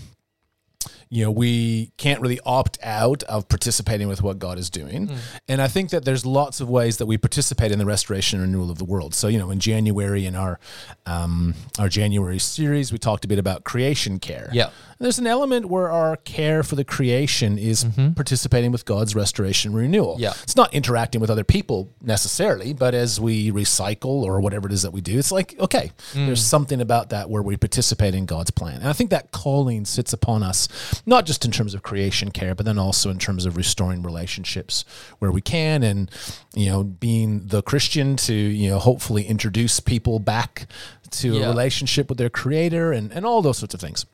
[1.09, 5.07] you know, we can't really opt out of participating with what God is doing.
[5.07, 5.17] Mm.
[5.47, 8.51] And I think that there's lots of ways that we participate in the restoration and
[8.51, 9.13] renewal of the world.
[9.15, 10.59] So, you know, in January, in our
[11.05, 14.49] um, our January series, we talked a bit about creation care.
[14.51, 14.69] Yeah.
[14.99, 18.13] There's an element where our care for the creation is mm-hmm.
[18.13, 20.17] participating with God's restoration and renewal.
[20.19, 20.33] Yeah.
[20.41, 24.81] It's not interacting with other people necessarily, but as we recycle or whatever it is
[24.81, 26.25] that we do, it's like, okay, mm.
[26.25, 28.77] there's something about that where we participate in God's plan.
[28.77, 30.67] And I think that calling sits upon us,
[31.05, 34.83] not just in terms of creation care, but then also in terms of restoring relationships
[35.19, 36.09] where we can and,
[36.55, 40.67] you know, being the Christian to, you know, hopefully introduce people back
[41.11, 41.45] to Yeah.
[41.45, 44.05] a relationship with their creator and, and all those sorts of things.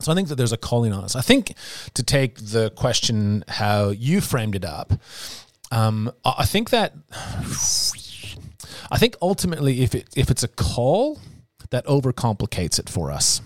[0.00, 1.14] So I think that there's a calling on us.
[1.14, 1.54] I think
[1.94, 4.92] to take the question how you framed it up,
[5.70, 6.94] um, I I think that
[8.90, 11.18] I think ultimately if it if it's a call,
[11.70, 13.40] that overcomplicates it for us.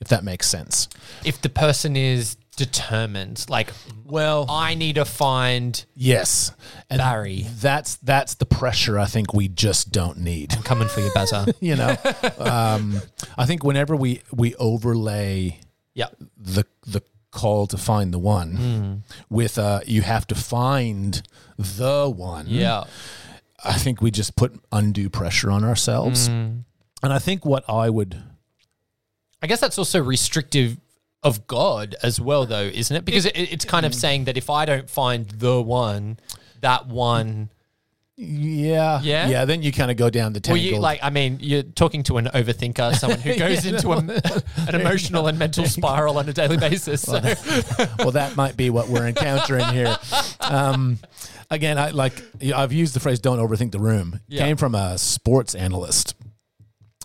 [0.00, 0.88] If that makes sense.
[1.24, 3.70] If the person is determined, like,
[4.04, 6.52] Well, I need to find yes,
[6.90, 7.46] and Barry.
[7.60, 10.50] That's that's the pressure I think we just don't need.
[10.64, 11.52] coming for you, Bazza.
[11.60, 11.96] You know,
[12.38, 13.00] um,
[13.38, 15.60] I think whenever we we overlay
[15.94, 16.08] yeah.
[16.36, 21.22] the the call to find the one with uh you have to find
[21.58, 22.84] the one Yeah.
[23.64, 26.28] I think we just put undue pressure on ourselves.
[26.28, 26.64] Mm.
[27.02, 28.22] And I think what I would
[29.46, 30.76] I guess that's also restrictive
[31.22, 33.04] of God as well, though, isn't it?
[33.04, 36.18] Because it, it's kind of saying that if I don't find the one,
[36.62, 37.50] that one.
[38.16, 39.28] yeah Yeah?
[39.28, 42.02] yeah then you kind of go down the Well, you like, I mean, you're talking
[42.04, 43.98] to an overthinker, someone who goes into a,
[44.68, 47.02] an emotional and mental spiral on a daily basis.
[47.02, 47.20] So.
[48.00, 49.96] well, that might be what we're encountering here.
[50.40, 50.98] Um,
[51.52, 52.20] again, I like
[52.52, 54.42] I've used the phrase "don't overthink the room." Yeah.
[54.44, 56.16] Came from a sports analyst,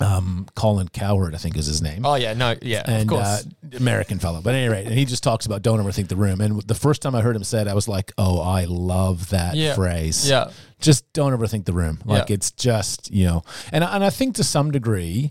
[0.01, 2.05] um, Colin Cowherd, I think is his name.
[2.05, 3.45] Oh yeah, no, yeah, and of course.
[3.45, 6.15] Uh, American fellow, but at any rate, and he just talks about don't overthink the
[6.17, 6.41] room.
[6.41, 9.55] And the first time I heard him said, I was like, "Oh, I love that
[9.55, 9.75] Yeah.
[9.75, 10.49] phrase." yeah,
[10.81, 11.99] just don't overthink the room.
[12.05, 12.33] Like Yeah.
[12.35, 15.29] it's just you know, and and I think to some degree,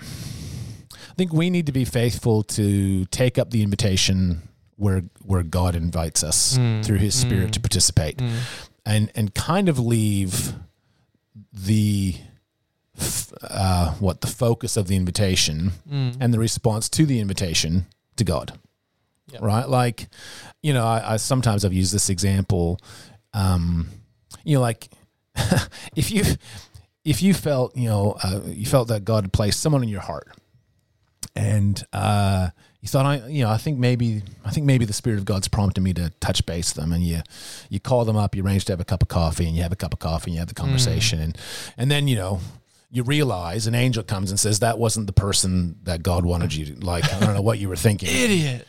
[0.00, 4.42] I think we need to be faithful to take up the invitation
[4.76, 6.84] where where God invites us Mm.
[6.84, 8.20] through His Spirit to participate,
[8.84, 10.54] and and kind of leave
[11.52, 12.16] the
[13.42, 16.16] uh, what the focus of the invitation Mm.
[16.20, 18.58] and the response to the invitation to God.
[19.32, 19.38] Yeah.
[19.42, 19.68] Right?
[19.68, 20.08] Like,
[20.62, 22.78] you know, I, I sometimes I've used this example.
[23.32, 23.88] Um,
[24.44, 24.88] you know, like
[25.96, 26.24] if you
[27.04, 30.00] if you felt, you know, uh, you felt that God had placed someone in your
[30.00, 30.28] heart,
[31.36, 32.48] and uh,
[32.80, 35.48] you thought, I, you know, I think maybe, I think maybe the Spirit of God's
[35.48, 37.20] prompted me to touch base them, and you,
[37.68, 39.72] you call them up, you arrange to have a cup of coffee, and you have
[39.72, 41.38] a cup of coffee, and you have the conversation, and
[41.76, 42.40] and then you know.
[42.94, 46.64] You realize an angel comes and says that wasn't the person that God wanted you
[46.66, 47.12] to like.
[47.12, 48.08] I don't know what you were thinking.
[48.12, 48.68] idiot.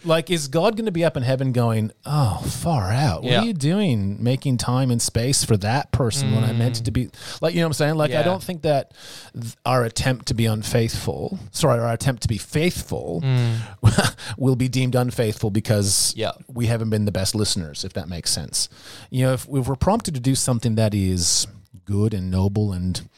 [0.06, 3.24] like, is God going to be up in heaven going, "Oh, far out?
[3.24, 3.42] What Yeah.
[3.42, 6.90] are you doing, making time and space for that person when I meant it to
[6.90, 7.10] be?"
[7.42, 7.94] Like, you know what I'm saying?
[7.96, 8.94] Like, I don't think that
[9.38, 14.14] th- our attempt to be unfaithful, sorry, our attempt to be faithful, mm.
[14.38, 16.30] will be deemed unfaithful because Yeah.
[16.48, 17.84] we haven't been the best listeners.
[17.84, 18.70] If that makes sense,
[19.10, 21.46] you know, if, if we're prompted to do something that is
[21.84, 23.08] good and noble and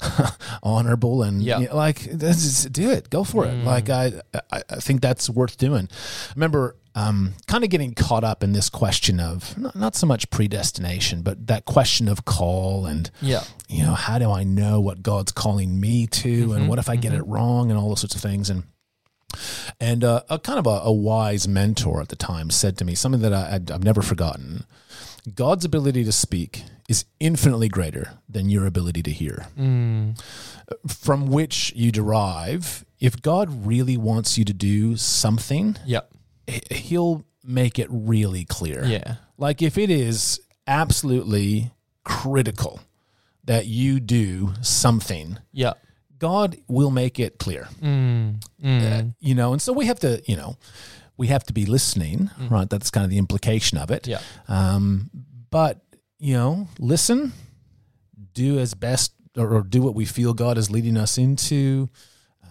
[0.62, 1.58] honorable and Yeah.
[1.60, 3.10] you know, like is- do it.
[3.10, 3.54] Go for it.
[3.64, 4.12] Like I,
[4.50, 5.88] I i think that's worth doing.
[5.92, 10.06] I remember um kind of getting caught up in this question of not, not so
[10.06, 14.80] much predestination but that question of call and yeah, you know how do i know
[14.80, 18.00] what god's calling me to and what if i get it wrong and all those
[18.00, 18.48] sorts of things.
[18.50, 18.64] And
[19.78, 22.94] and uh, a kind of a, a wise mentor at the time said to me
[22.94, 24.64] something that I, I'd, I've never forgotten.
[25.34, 29.46] God's ability to speak is infinitely greater than your ability to hear.
[30.86, 36.00] From which you derive, if God really wants you to do something, yeah,
[36.70, 38.84] He'll make it really clear.
[38.84, 41.70] yeah, Like if it is absolutely
[42.04, 42.80] critical
[43.44, 45.74] that you do something, yeah.
[46.18, 47.68] God will make it clear.
[47.82, 50.56] Mm, Uh, you know, and so we have to, you know,
[51.16, 52.68] we have to be listening, right?
[52.68, 54.06] That's kind of the implication of it.
[54.06, 54.20] Yeah.
[54.48, 55.10] Um,
[55.50, 55.80] but
[56.18, 57.32] you know, listen,
[58.34, 61.88] do as best, or, or do what we feel God is leading us into.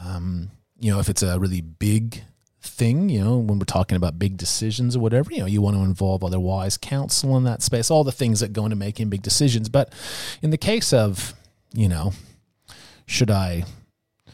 [0.04, 2.24] Um, you know, if it's a really big
[2.62, 5.76] thing, you know, when we're talking about big decisions or whatever, you know, you want
[5.76, 9.10] to involve other wise counsel in that space, all the things that go into making
[9.10, 9.70] big decisions.
[9.70, 9.94] But
[10.42, 11.34] in the case of,
[11.74, 12.14] you know,
[13.06, 13.64] should I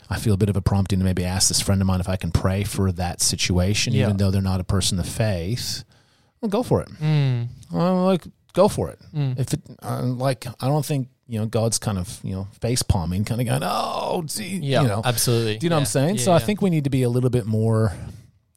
[0.09, 2.09] I feel a bit of a prompting to maybe ask this friend of mine if
[2.09, 4.03] I can pray for that situation, Yeah.
[4.05, 5.83] even though they're not a person of faith.
[6.41, 6.89] Well, go for it.
[7.01, 8.99] Mm, Well, like, go for it.
[9.13, 9.37] mm.
[9.39, 12.83] If it, uh, like, I don't think you know God's kind of you know face
[12.83, 15.57] palming, kind of going, oh, gee, Yeah, you know, absolutely.
[15.57, 16.15] do you know what I'm saying?
[16.15, 17.93] yeah, so I think we need to be a little bit more,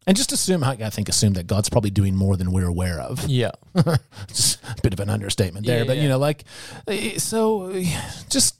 [0.06, 0.62] and just assume.
[0.64, 3.24] I think assume that God's probably doing more than we're aware of.
[3.26, 3.52] Yeah,
[4.28, 6.02] Just a bit of an understatement there, Yeah, but yeah.
[6.04, 6.44] you know, like,
[6.88, 7.84] eh, so eh,
[8.28, 8.56] just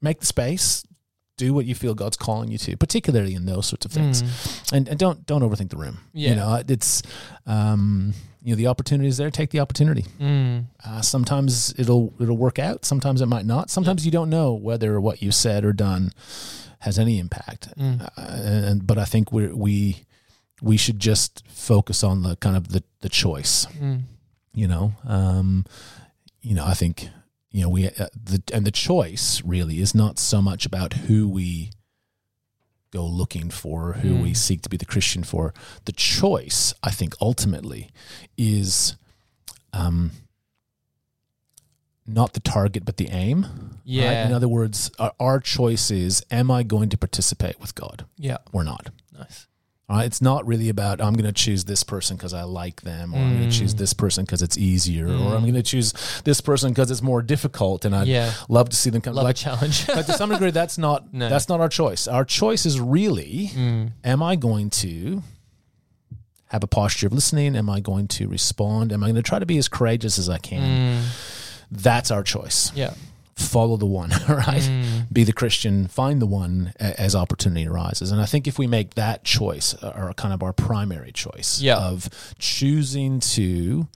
[0.00, 0.84] make the space.
[1.38, 4.72] Do what you feel God's calling you to, particularly in those sorts of things, Mm,
[4.76, 5.98] and, and don't don't overthink the room.
[6.12, 6.30] Yeah.
[6.30, 7.02] You know, it's
[7.46, 9.30] um, you know the opportunity is there.
[9.30, 10.04] Take the opportunity.
[10.20, 12.84] mm, Uh, sometimes it'll it'll work out.
[12.84, 13.70] Sometimes it might not.
[13.70, 16.12] Sometimes you don't know whether what you said or done
[16.80, 17.68] has any impact.
[17.78, 18.02] Mm.
[18.02, 18.10] Uh,
[18.70, 20.04] and but I think we we
[20.60, 23.66] we should just focus on the kind of the the choice.
[23.80, 24.02] mm.
[24.54, 25.64] You know, um,
[26.42, 26.64] you know.
[26.66, 27.08] I think
[27.50, 31.28] you know we uh, the and the choice really is not so much about who
[31.28, 31.70] we
[32.90, 34.22] go looking for, who Mm.
[34.22, 35.52] we seek to be the Christian for.
[35.84, 37.90] The choice, I think, ultimately
[38.36, 38.96] is.
[39.74, 40.12] Um,
[42.06, 43.42] not the target, but the aim.
[43.42, 43.80] right?
[43.84, 44.26] Yeah.
[44.26, 48.38] In other words, our, our choice is: Am I going to participate with God yeah.
[48.52, 48.88] or not?
[49.16, 49.46] Nice.
[49.88, 50.04] Right.
[50.04, 53.18] It's not really about I'm going to choose this person because I like them, or
[53.20, 53.52] I'm going Mm.
[53.52, 55.36] to choose this person because it's easier, or Mm.
[55.36, 58.32] I'm going to choose this person because it's more difficult, and I'd Yeah.
[58.50, 59.14] love to see them come.
[59.14, 59.86] Love like, a challenge.
[59.86, 61.30] but to some degree, that's not No.
[61.30, 62.06] that's not our choice.
[62.06, 65.22] Our choice is really: Mm, Am I going to
[66.48, 67.56] have a posture of listening?
[67.56, 68.92] Am I going to respond?
[68.92, 71.02] Am I going to try to be as courageous as I can?
[71.02, 71.04] mm,
[71.70, 72.72] That's our choice.
[72.74, 72.92] Yeah.
[73.38, 74.68] Follow the one, right?
[75.12, 78.10] Be the Christian, find the one as opportunity arises.
[78.10, 81.60] And I think if we make that choice, uh, or kind of our primary choice
[81.60, 81.78] Yeah.
[81.78, 82.08] of
[82.38, 83.86] choosing to,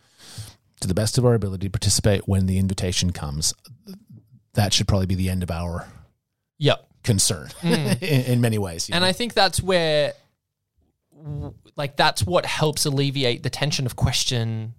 [0.80, 3.52] to the best of our ability, participate when the invitation comes,
[4.54, 5.88] that should probably be the end of our
[6.58, 6.76] Yeah.
[7.02, 8.88] concern in, in many ways.
[8.90, 9.08] And know?
[9.08, 10.12] I think that's where,
[11.76, 14.74] like, that's what helps alleviate the tension of question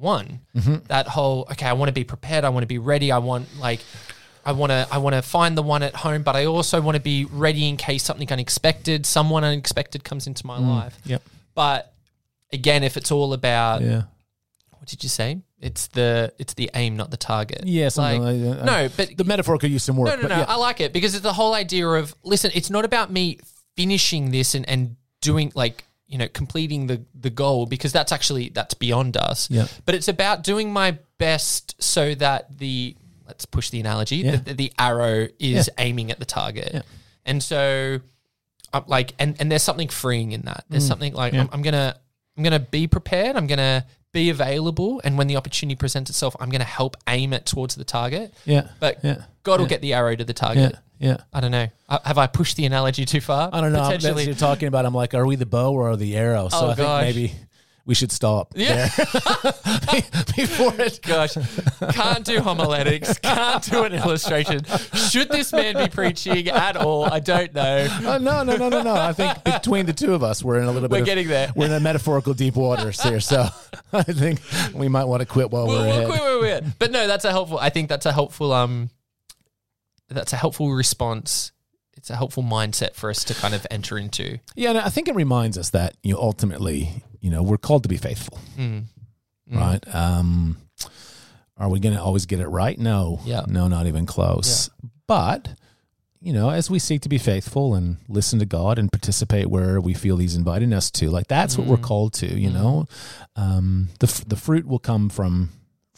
[0.00, 0.40] one.
[0.56, 0.86] Mm-hmm.
[0.88, 2.44] That whole, okay, I want to be prepared.
[2.44, 3.12] I want to be ready.
[3.12, 3.80] I want, like,
[4.44, 6.96] I want to, I want to find the one at home, but I also want
[6.96, 10.98] to be ready in case something unexpected, someone unexpected comes into my life.
[11.04, 11.22] Yep.
[11.54, 11.92] But
[12.52, 14.02] again, if it's all about, Yeah.
[14.78, 15.40] what did you say?
[15.60, 17.64] It's the, it's the aim, not the target.
[17.66, 18.64] Yeah, something like, that.
[18.64, 20.08] no, but the metaphor could use some work.
[20.08, 20.38] no, no, but no.
[20.38, 20.46] yeah.
[20.48, 22.50] I like it because it's the whole idea of listen.
[22.54, 23.38] It's not about me
[23.76, 28.50] finishing this and, and doing like you know completing the the goal because that's actually
[28.50, 29.48] that's beyond us.
[29.50, 29.66] Yeah.
[29.86, 32.96] But it's about doing my best so that the
[33.26, 34.16] let's push the analogy.
[34.16, 34.36] Yeah.
[34.36, 36.82] The, the arrow is aiming at the target, Yeah.
[37.24, 38.00] and so
[38.72, 40.64] I'm like and and there's something freeing in that.
[40.64, 40.70] Mm.
[40.70, 41.96] There's something like I'm, I'm gonna
[42.36, 43.36] I'm gonna be prepared.
[43.36, 47.46] I'm gonna be available, and when the opportunity presents itself, I'm gonna help aim it
[47.46, 48.34] towards the target.
[48.44, 48.68] yeah.
[48.80, 49.22] But yeah.
[49.44, 50.46] God will get the arrow to the Yeah.
[50.46, 50.76] target.
[51.00, 51.16] Yeah.
[51.32, 51.66] I don't know.
[51.88, 53.48] Uh, Have I pushed the analogy too far?
[53.52, 53.88] I don't know.
[53.88, 54.84] That's what you're talking about.
[54.86, 56.48] I'm like, are we the bow or are the arrow?
[56.50, 57.32] So Oh, I think maybe
[57.86, 58.88] we should stop Yeah.
[60.36, 61.00] before it.
[61.02, 61.34] Gosh,
[61.92, 64.62] can't do homiletics, can't do an illustration.
[64.92, 67.04] Should this man be preaching at all?
[67.06, 67.86] I don't know.
[68.04, 68.94] Oh, no, no, no, no, no.
[68.94, 70.96] I think between the two of us, we're in a little bit.
[70.96, 71.50] We're of- getting there.
[71.56, 73.46] We're in a metaphorical deep waters here, so
[73.92, 74.40] I think
[74.74, 76.08] we might want to quit while We'll, we're we'll ahead.
[76.08, 76.78] quit we're at.
[76.78, 77.58] But no, that's a helpful.
[77.58, 78.52] I think that's a helpful.
[78.52, 78.90] Um,
[80.10, 81.52] that's a helpful response.
[81.96, 84.38] It's a helpful mindset for us to kind of enter into.
[84.54, 87.82] Yeah, and I think it reminds us that you know, ultimately, you know, we're called
[87.82, 88.84] to be faithful, Mm.
[89.50, 89.94] right?
[89.94, 90.56] Um,
[91.56, 92.78] are we going to always get it right?
[92.78, 93.44] No, Yeah.
[93.48, 94.70] no, not even close.
[95.06, 95.54] But
[96.22, 99.80] you know, as we seek to be faithful and listen to God and participate where
[99.80, 102.26] we feel He's inviting us to, like that's what we're called to.
[102.38, 102.86] You know,
[103.36, 105.50] um, the the fruit will come from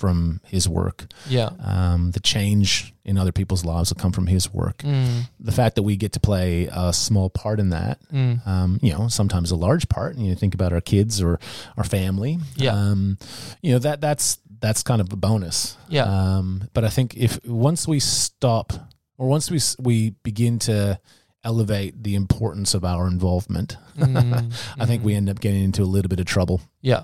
[0.02, 1.06] from His work.
[1.28, 1.50] Yeah.
[1.62, 4.78] Um, the change in other people's lives will come from His work.
[4.78, 5.28] Mm.
[5.38, 8.44] The fact that we get to play a small part in that, Mm.
[8.46, 10.16] um, you know, sometimes a large part.
[10.16, 11.38] And you think about our kids or
[11.76, 12.38] our family.
[12.56, 12.72] Yeah.
[12.74, 13.16] Um,
[13.62, 15.76] you know that that's that's kind of a bonus.
[15.88, 16.04] Yeah.
[16.04, 18.72] Um, but I think if once we stop
[19.18, 20.98] or once we we begin to
[21.44, 24.52] elevate the importance of our involvement, Mm.
[24.80, 27.02] I think we end up getting into a little bit of trouble Yeah.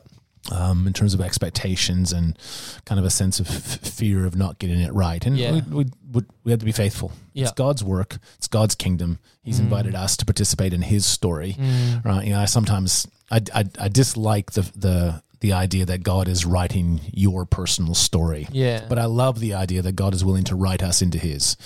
[0.53, 2.39] Um, in terms of expectations and
[2.85, 5.25] kind of a sense of f- fear of not getting it right.
[5.27, 5.53] And Yeah.
[5.53, 7.13] we, we, we, we have to be faithful.
[7.33, 7.45] Yeah.
[7.45, 8.19] It's God's work.
[8.37, 9.19] It's God's kingdom.
[9.43, 11.57] He's invited us to participate in His story.
[11.59, 12.05] Mm.
[12.05, 12.25] Right?
[12.27, 16.45] You know, I sometimes I, I, I dislike the the the idea that God is
[16.45, 18.49] writing your personal story.
[18.51, 18.85] Yeah.
[18.89, 21.57] But I love the idea that God is willing to write us into His.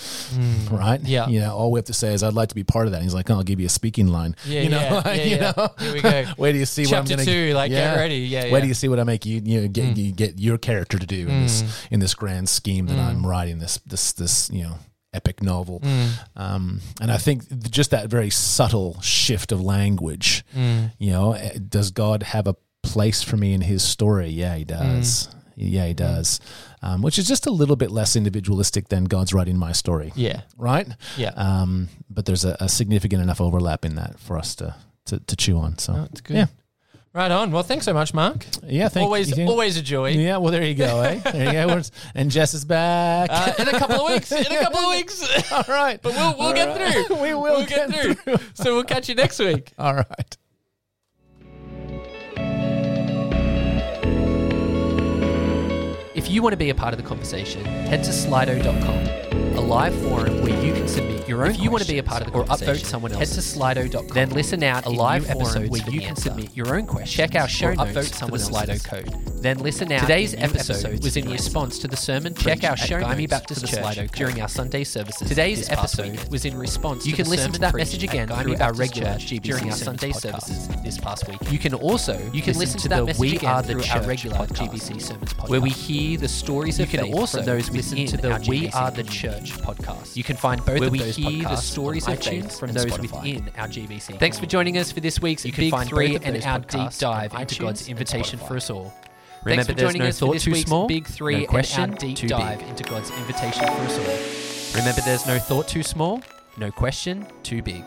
[0.71, 1.01] Right?
[1.01, 1.09] Mm.
[1.09, 1.29] Yeah.
[1.29, 2.99] You know, all we have to say is, "I'd like to be part of that."
[2.99, 5.05] And he's like, oh, "I'll give you a speaking line." Yeah, You know, yeah, like,
[5.19, 5.53] yeah, you yeah.
[5.57, 5.69] know?
[5.79, 6.25] Here we go.
[6.37, 8.19] Where do you see what I'm Chapter gonna two, like, get ready.
[8.19, 8.61] Yeah, Where yeah.
[8.61, 11.07] do you see what I make you you know get you get your character to
[11.07, 14.79] do in this in this grand scheme that I'm writing this this this you know
[15.15, 15.83] epic novel.
[16.37, 21.91] Um, and I think just that very subtle shift of language, you know, eh, does
[21.91, 24.29] God have a place for me in His story?
[24.29, 25.29] Yeah, He does.
[25.57, 26.41] Yeah, He does.
[26.83, 30.41] Um, which is just a little bit less individualistic than God's writing my story, Yeah.
[30.57, 30.89] right?
[31.17, 31.31] Yeah.
[31.37, 34.75] Um, but there's a, a significant enough overlap in that for us to
[35.07, 35.79] to, to chew on.
[35.79, 36.37] So That's good.
[36.37, 36.47] Yeah.
[37.13, 37.51] Right on.
[37.53, 38.47] Well, thanks so much, Mark.
[38.65, 39.47] yeah, thank always, you.
[39.47, 40.11] always a joy.
[40.13, 41.03] Yeah, well, there you go.
[41.03, 41.19] Eh?
[41.33, 41.83] There you go.
[42.15, 43.29] And Jess is back.
[43.31, 44.33] Uh, in a couple of weeks.
[44.33, 45.53] In a couple of weeks.
[45.53, 46.01] All right.
[46.01, 46.75] But we'll, we'll get
[47.07, 47.17] through.
[47.23, 48.37] We will We'll get, get through.
[48.55, 49.73] So we'll catch you next week.
[49.79, 50.37] All right.
[56.23, 59.95] If you want to be a part of the conversation, head to slido.com, a live
[60.03, 62.33] forum where you can submit your own If you want to be a part of
[62.33, 64.09] the or upvote someone else, head to slido.com.
[64.09, 67.15] Then listen out a live forum where you can submit your own questions.
[67.15, 68.87] Check our show notes upvote for the Slido else's.
[68.87, 69.43] code.
[69.43, 70.01] Then listen out.
[70.01, 72.35] Today's episode was in response to the sermon.
[72.35, 74.13] Check our show notes Baptist for the Church Slido code.
[74.13, 75.29] during our Sunday services.
[75.29, 78.57] Today's episode was in response You to can the listen to that message again through
[78.57, 81.39] our regular GBC during our Sunday services this past week.
[81.51, 85.35] You can also You can listen to that message again through our regular GBC sermons
[85.35, 88.71] podcast, where we hear the stories of faith from those within to the our We
[88.71, 89.42] Are the community.
[89.43, 90.17] Church podcast.
[90.17, 92.87] You can find both Where of we those hear the stories of faith from those
[92.87, 93.23] Spotify.
[93.37, 94.19] within our GBC.
[94.19, 96.91] Thanks for joining us for this week's You can Big find Three and our deep
[96.99, 98.93] dive into God's invitation for us all.
[99.45, 101.39] Remember, Thanks for there's joining no us for this too week's small, Big Three no
[101.41, 102.69] and question our deep dive big.
[102.69, 104.79] into God's invitation for us all.
[104.81, 106.23] Remember, there's no thought too small,
[106.57, 107.85] no question too big.